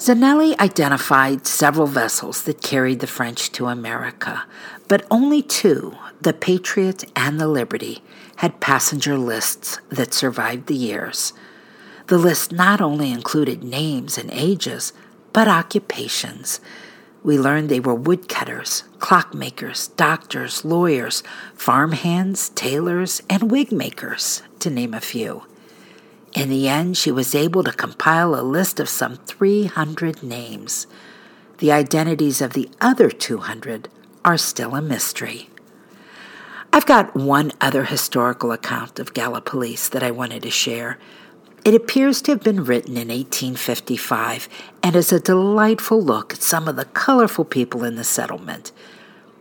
Zanelli 0.00 0.58
identified 0.58 1.46
several 1.46 1.86
vessels 1.86 2.44
that 2.44 2.62
carried 2.62 3.00
the 3.00 3.06
French 3.06 3.52
to 3.52 3.66
America, 3.66 4.44
but 4.88 5.04
only 5.10 5.42
two, 5.42 5.94
the 6.22 6.32
Patriot 6.32 7.04
and 7.14 7.38
the 7.38 7.46
Liberty, 7.46 8.02
had 8.36 8.60
passenger 8.60 9.18
lists 9.18 9.78
that 9.90 10.14
survived 10.14 10.68
the 10.68 10.74
years. 10.74 11.34
The 12.06 12.16
list 12.16 12.50
not 12.50 12.80
only 12.80 13.10
included 13.12 13.62
names 13.62 14.16
and 14.16 14.30
ages, 14.32 14.94
but 15.34 15.48
occupations. 15.48 16.60
We 17.22 17.38
learned 17.38 17.68
they 17.68 17.78
were 17.78 17.94
woodcutters, 17.94 18.84
clockmakers, 19.00 19.94
doctors, 19.96 20.64
lawyers, 20.64 21.22
farmhands, 21.54 22.48
tailors, 22.48 23.20
and 23.28 23.50
wig 23.50 23.70
makers, 23.70 24.42
to 24.60 24.70
name 24.70 24.94
a 24.94 25.00
few. 25.00 25.42
In 26.34 26.48
the 26.48 26.68
end, 26.68 26.96
she 26.96 27.10
was 27.10 27.34
able 27.34 27.64
to 27.64 27.72
compile 27.72 28.34
a 28.34 28.42
list 28.42 28.78
of 28.78 28.88
some 28.88 29.16
300 29.16 30.22
names. 30.22 30.86
The 31.58 31.72
identities 31.72 32.40
of 32.40 32.52
the 32.52 32.70
other 32.80 33.10
200 33.10 33.88
are 34.24 34.38
still 34.38 34.74
a 34.74 34.82
mystery. 34.82 35.50
I've 36.72 36.86
got 36.86 37.16
one 37.16 37.50
other 37.60 37.84
historical 37.84 38.52
account 38.52 39.00
of 39.00 39.12
Gallipolis 39.12 39.90
that 39.90 40.04
I 40.04 40.12
wanted 40.12 40.42
to 40.44 40.50
share. 40.50 40.98
It 41.64 41.74
appears 41.74 42.22
to 42.22 42.30
have 42.32 42.44
been 42.44 42.64
written 42.64 42.92
in 42.92 43.08
1855 43.08 44.48
and 44.82 44.94
is 44.94 45.12
a 45.12 45.18
delightful 45.18 46.00
look 46.00 46.34
at 46.34 46.42
some 46.42 46.68
of 46.68 46.76
the 46.76 46.84
colorful 46.84 47.44
people 47.44 47.82
in 47.82 47.96
the 47.96 48.04
settlement. 48.04 48.70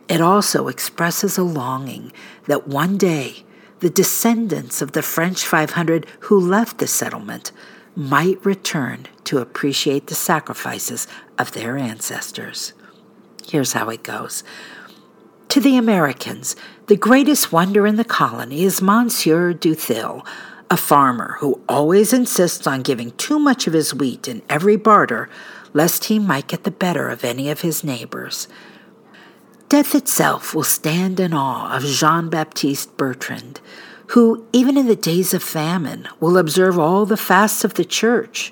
It 0.10 0.22
also 0.22 0.68
expresses 0.68 1.38
a 1.38 1.44
longing 1.44 2.12
that 2.48 2.68
one 2.68 2.98
day 2.98 3.44
the 3.80 3.90
descendants 3.90 4.82
of 4.82 4.92
the 4.92 5.02
French 5.02 5.46
500 5.46 6.06
who 6.22 6.40
left 6.40 6.78
the 6.78 6.88
settlement 6.88 7.52
might 7.96 8.44
return 8.46 9.08
to 9.26 9.40
appreciate 9.40 10.08
the 10.08 10.16
sacrifices 10.16 11.08
of 11.38 11.52
their 11.52 11.78
ancestors. 11.78 12.74
Here's 13.46 13.74
how 13.74 13.90
it 13.90 14.04
goes. 14.04 14.44
To 15.50 15.60
the 15.60 15.78
Americans, 15.78 16.56
the 16.88 16.96
greatest 16.96 17.52
wonder 17.52 17.88
in 17.88 17.96
the 17.96 18.04
colony 18.04 18.64
is 18.64 18.82
Monsieur 18.82 19.54
Duthil, 19.54 20.26
a 20.70 20.78
farmer 20.78 21.38
who 21.40 21.60
always 21.68 22.14
insists 22.14 22.68
on 22.68 22.84
giving 22.84 23.12
too 23.12 23.40
much 23.40 23.66
of 23.66 23.74
his 23.74 23.94
wheat 23.94 24.28
in 24.28 24.44
every 24.50 24.76
barter, 24.76 25.28
lest 25.74 26.06
he 26.06 26.20
might 26.20 26.48
get 26.48 26.64
the 26.64 26.72
better 26.72 27.10
of 27.10 27.24
any 27.24 27.50
of 27.50 27.62
his 27.62 27.84
neighbors. 27.84 28.48
Death 29.70 29.94
itself 29.94 30.56
will 30.56 30.64
stand 30.64 31.20
in 31.20 31.32
awe 31.32 31.76
of 31.76 31.84
Jean 31.84 32.28
Baptiste 32.30 32.98
Bertrand, 32.98 33.62
who, 34.08 34.46
even 34.52 34.76
in 34.78 34.88
the 34.88 34.96
days 34.96 35.32
of 35.34 35.44
famine, 35.44 36.08
will 36.20 36.40
observe 36.40 36.80
all 36.80 37.06
the 37.06 37.16
fasts 37.16 37.64
of 37.64 37.76
the 37.76 37.86
church. 37.86 38.52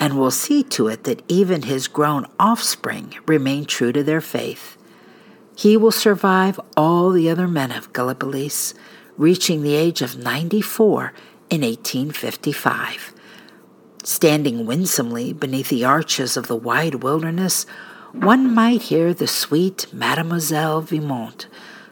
and 0.00 0.16
will 0.16 0.30
see 0.30 0.62
to 0.62 0.86
it 0.86 1.04
that 1.04 1.22
even 1.28 1.62
his 1.62 1.88
grown 1.88 2.24
offspring 2.38 3.14
remain 3.26 3.64
true 3.64 3.92
to 3.92 4.02
their 4.04 4.20
faith. 4.20 4.76
He 5.56 5.76
will 5.76 5.90
survive 5.90 6.60
all 6.76 7.10
the 7.10 7.28
other 7.28 7.48
men 7.48 7.72
of 7.72 7.92
Gallipolis, 7.92 8.74
reaching 9.16 9.62
the 9.62 9.74
age 9.74 10.02
of 10.02 10.16
94 10.16 11.12
in 11.50 11.62
1855. 11.62 13.12
Standing 14.04 14.66
winsomely 14.66 15.32
beneath 15.32 15.68
the 15.68 15.84
arches 15.84 16.36
of 16.36 16.46
the 16.46 16.56
wide 16.56 17.02
wilderness, 17.02 17.66
one 18.20 18.54
might 18.54 18.82
hear 18.82 19.14
the 19.14 19.26
sweet 19.26 19.86
Mademoiselle 19.92 20.82
Vimont 20.82 21.46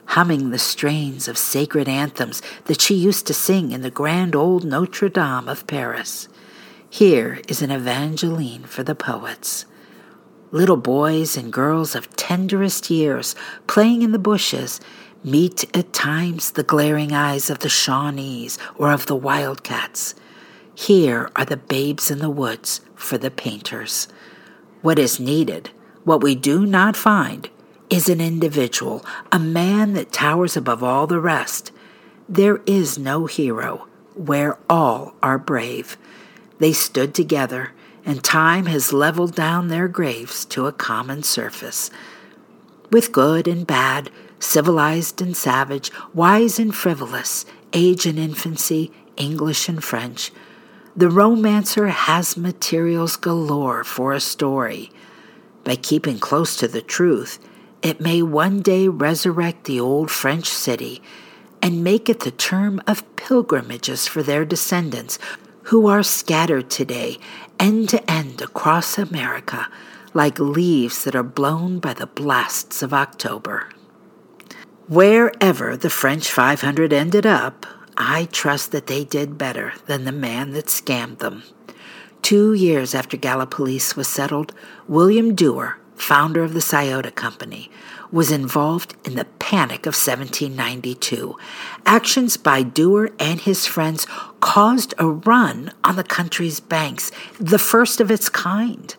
humming 0.06 0.50
the 0.50 0.58
strains 0.58 1.28
of 1.28 1.36
sacred 1.36 1.88
anthems 1.88 2.40
that 2.64 2.80
she 2.80 2.94
used 2.94 3.26
to 3.26 3.34
sing 3.34 3.72
in 3.72 3.82
the 3.82 3.90
grand 3.90 4.34
old 4.34 4.64
Notre 4.64 5.08
Dame 5.08 5.48
of 5.48 5.66
Paris. 5.66 6.28
Here 6.88 7.40
is 7.48 7.60
an 7.62 7.70
Evangeline 7.70 8.64
for 8.64 8.82
the 8.82 8.94
poets. 8.94 9.66
Little 10.52 10.76
boys 10.76 11.36
and 11.36 11.52
girls 11.52 11.94
of 11.94 12.14
tenderest 12.16 12.88
years 12.88 13.34
playing 13.66 14.02
in 14.02 14.12
the 14.12 14.18
bushes 14.18 14.80
meet 15.24 15.64
at 15.76 15.92
times 15.92 16.52
the 16.52 16.62
glaring 16.62 17.12
eyes 17.12 17.50
of 17.50 17.58
the 17.58 17.68
Shawnees 17.68 18.58
or 18.76 18.92
of 18.92 19.06
the 19.06 19.16
wildcats. 19.16 20.14
Here 20.74 21.30
are 21.34 21.44
the 21.44 21.56
babes 21.56 22.10
in 22.10 22.18
the 22.18 22.30
woods 22.30 22.80
for 22.94 23.18
the 23.18 23.30
painters. 23.30 24.06
What 24.82 24.98
is 24.98 25.18
needed, 25.18 25.70
what 26.06 26.22
we 26.22 26.36
do 26.36 26.64
not 26.64 26.96
find, 26.96 27.50
is 27.90 28.08
an 28.08 28.20
individual, 28.20 29.04
a 29.32 29.40
man 29.40 29.92
that 29.94 30.12
towers 30.12 30.56
above 30.56 30.80
all 30.80 31.04
the 31.08 31.18
rest. 31.18 31.72
There 32.28 32.60
is 32.64 32.96
no 32.96 33.26
hero 33.26 33.88
where 34.14 34.56
all 34.70 35.14
are 35.20 35.36
brave. 35.36 35.98
They 36.60 36.72
stood 36.72 37.12
together, 37.12 37.72
and 38.04 38.22
time 38.22 38.66
has 38.66 38.92
leveled 38.92 39.34
down 39.34 39.66
their 39.66 39.88
graves 39.88 40.44
to 40.44 40.68
a 40.68 40.72
common 40.72 41.24
surface. 41.24 41.90
With 42.92 43.10
good 43.10 43.48
and 43.48 43.66
bad, 43.66 44.08
civilized 44.38 45.20
and 45.20 45.36
savage, 45.36 45.90
wise 46.14 46.60
and 46.60 46.72
frivolous, 46.72 47.44
age 47.72 48.06
and 48.06 48.16
infancy, 48.16 48.92
English 49.16 49.68
and 49.68 49.82
French, 49.82 50.30
the 50.94 51.10
romancer 51.10 51.88
has 51.88 52.36
materials 52.36 53.16
galore 53.16 53.82
for 53.82 54.12
a 54.12 54.20
story. 54.20 54.92
By 55.66 55.74
keeping 55.74 56.20
close 56.20 56.54
to 56.58 56.68
the 56.68 56.80
truth, 56.80 57.40
it 57.82 58.00
may 58.00 58.22
one 58.22 58.62
day 58.62 58.86
resurrect 58.86 59.64
the 59.64 59.80
old 59.80 60.12
French 60.12 60.46
city 60.46 61.02
and 61.60 61.82
make 61.82 62.08
it 62.08 62.20
the 62.20 62.30
term 62.30 62.80
of 62.86 63.16
pilgrimages 63.16 64.06
for 64.06 64.22
their 64.22 64.44
descendants 64.44 65.18
who 65.64 65.88
are 65.88 66.04
scattered 66.04 66.70
today 66.70 67.18
end 67.58 67.88
to 67.88 68.08
end 68.08 68.40
across 68.40 68.96
America 68.96 69.66
like 70.14 70.38
leaves 70.38 71.02
that 71.02 71.16
are 71.16 71.24
blown 71.24 71.80
by 71.80 71.94
the 71.94 72.06
blasts 72.06 72.80
of 72.80 72.94
October. 72.94 73.68
Wherever 74.86 75.76
the 75.76 75.90
French 75.90 76.30
500 76.30 76.92
ended 76.92 77.26
up, 77.26 77.66
I 77.96 78.26
trust 78.26 78.70
that 78.70 78.86
they 78.86 79.02
did 79.02 79.36
better 79.36 79.72
than 79.86 80.04
the 80.04 80.12
man 80.12 80.52
that 80.52 80.66
scammed 80.66 81.18
them. 81.18 81.42
Two 82.26 82.54
years 82.54 82.92
after 82.92 83.16
Gallipolis 83.16 83.94
was 83.94 84.08
settled, 84.08 84.52
William 84.88 85.36
Duer, 85.36 85.78
founder 85.94 86.42
of 86.42 86.54
the 86.54 86.60
Scioto 86.60 87.12
Company, 87.12 87.70
was 88.10 88.32
involved 88.32 88.96
in 89.04 89.14
the 89.14 89.26
Panic 89.38 89.86
of 89.86 89.94
1792. 89.94 91.36
Actions 91.86 92.36
by 92.36 92.64
Duer 92.64 93.12
and 93.20 93.40
his 93.42 93.64
friends 93.64 94.08
caused 94.40 94.92
a 94.98 95.06
run 95.06 95.70
on 95.84 95.94
the 95.94 96.02
country's 96.02 96.58
banks, 96.58 97.12
the 97.38 97.60
first 97.60 98.00
of 98.00 98.10
its 98.10 98.28
kind. 98.28 98.96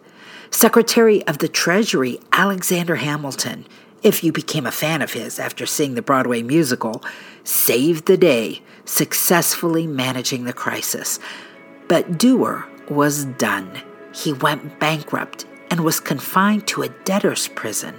Secretary 0.49 1.21
of 1.27 1.39
the 1.39 1.49
Treasury 1.49 2.21
Alexander 2.31 2.95
Hamilton, 2.95 3.65
if 4.03 4.23
you 4.23 4.31
became 4.31 4.65
a 4.65 4.71
fan 4.71 5.01
of 5.01 5.11
his 5.11 5.37
after 5.37 5.65
seeing 5.65 5.95
the 5.95 6.01
Broadway 6.01 6.43
musical, 6.43 7.03
saved 7.43 8.05
the 8.05 8.15
day, 8.15 8.61
successfully 8.85 9.85
managing 9.85 10.45
the 10.45 10.53
crisis. 10.53 11.19
But 11.89 12.17
Duer 12.17 12.69
was 12.89 13.25
done. 13.25 13.81
He 14.13 14.33
went 14.33 14.79
bankrupt 14.79 15.45
and 15.69 15.83
was 15.83 15.99
confined 15.99 16.67
to 16.67 16.83
a 16.83 16.89
debtor's 16.89 17.47
prison. 17.49 17.95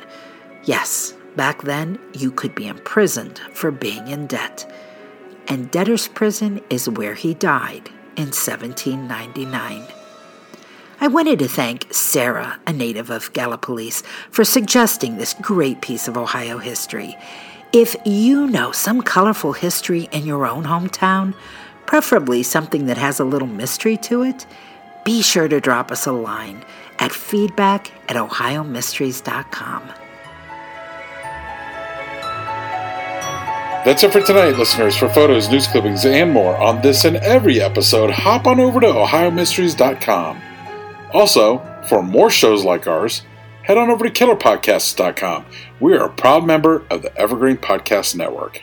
Yes, 0.65 1.15
back 1.37 1.63
then 1.63 1.99
you 2.13 2.31
could 2.31 2.55
be 2.55 2.67
imprisoned 2.67 3.39
for 3.53 3.71
being 3.71 4.09
in 4.09 4.27
debt. 4.27 4.71
And 5.47 5.71
debtor's 5.71 6.09
prison 6.09 6.61
is 6.71 6.89
where 6.89 7.15
he 7.15 7.35
died 7.35 7.89
in 8.17 8.33
1799. 8.33 9.87
I 11.01 11.07
wanted 11.07 11.39
to 11.39 11.49
thank 11.49 11.95
Sarah, 11.95 12.59
a 12.67 12.73
native 12.73 13.09
of 13.09 13.33
Gallipolis, 13.33 14.03
for 14.31 14.45
suggesting 14.45 15.17
this 15.17 15.35
great 15.41 15.81
piece 15.81 16.09
of 16.09 16.17
Ohio 16.17 16.59
history. 16.59 17.17
If 17.73 17.95
you 18.05 18.49
know 18.49 18.73
some 18.73 19.03
colorful 19.03 19.53
history 19.53 20.09
in 20.11 20.27
your 20.27 20.45
own 20.45 20.65
hometown, 20.65 21.35
preferably 21.87 22.43
something 22.43 22.87
that 22.87 22.99
has 22.99 23.21
a 23.21 23.25
little 23.25 23.47
mystery 23.47 23.97
to 23.99 24.23
it, 24.23 24.45
be 25.09 25.23
sure 25.23 25.49
to 25.49 25.59
drop 25.59 25.91
us 25.91 26.05
a 26.05 26.13
line 26.13 26.63
at 26.99 27.11
feedback 27.11 27.91
at 28.11 28.17
ohiomysteries.com. 28.17 29.89
That's 33.87 34.03
it 34.03 34.13
for 34.13 34.21
tonight, 34.21 34.59
listeners. 34.59 34.99
For 34.99 35.09
photos, 35.09 35.49
news 35.49 35.67
clippings, 35.67 36.05
and 36.05 36.31
more 36.31 36.59
on 36.59 36.83
this 36.83 37.07
and 37.07 37.17
every 37.17 37.59
episode, 37.59 38.11
hop 38.11 38.47
on 38.47 38.61
over 38.61 38.81
to 38.81 38.87
OhioMysteries.com. 38.87 40.43
Also, 41.15 41.63
for 41.89 42.03
more 42.03 42.29
shows 42.29 42.63
like 42.67 42.87
ours, 42.87 43.23
head 43.63 43.79
on 43.79 43.89
over 43.89 44.07
to 44.07 44.11
KillerPodcasts.com. 44.11 45.47
We 45.81 45.97
are 45.97 46.05
a 46.05 46.11
proud 46.13 46.45
member 46.45 46.85
of 46.91 47.01
the 47.01 47.17
Evergreen 47.17 47.57
Podcast 47.57 48.15
Network. 48.15 48.63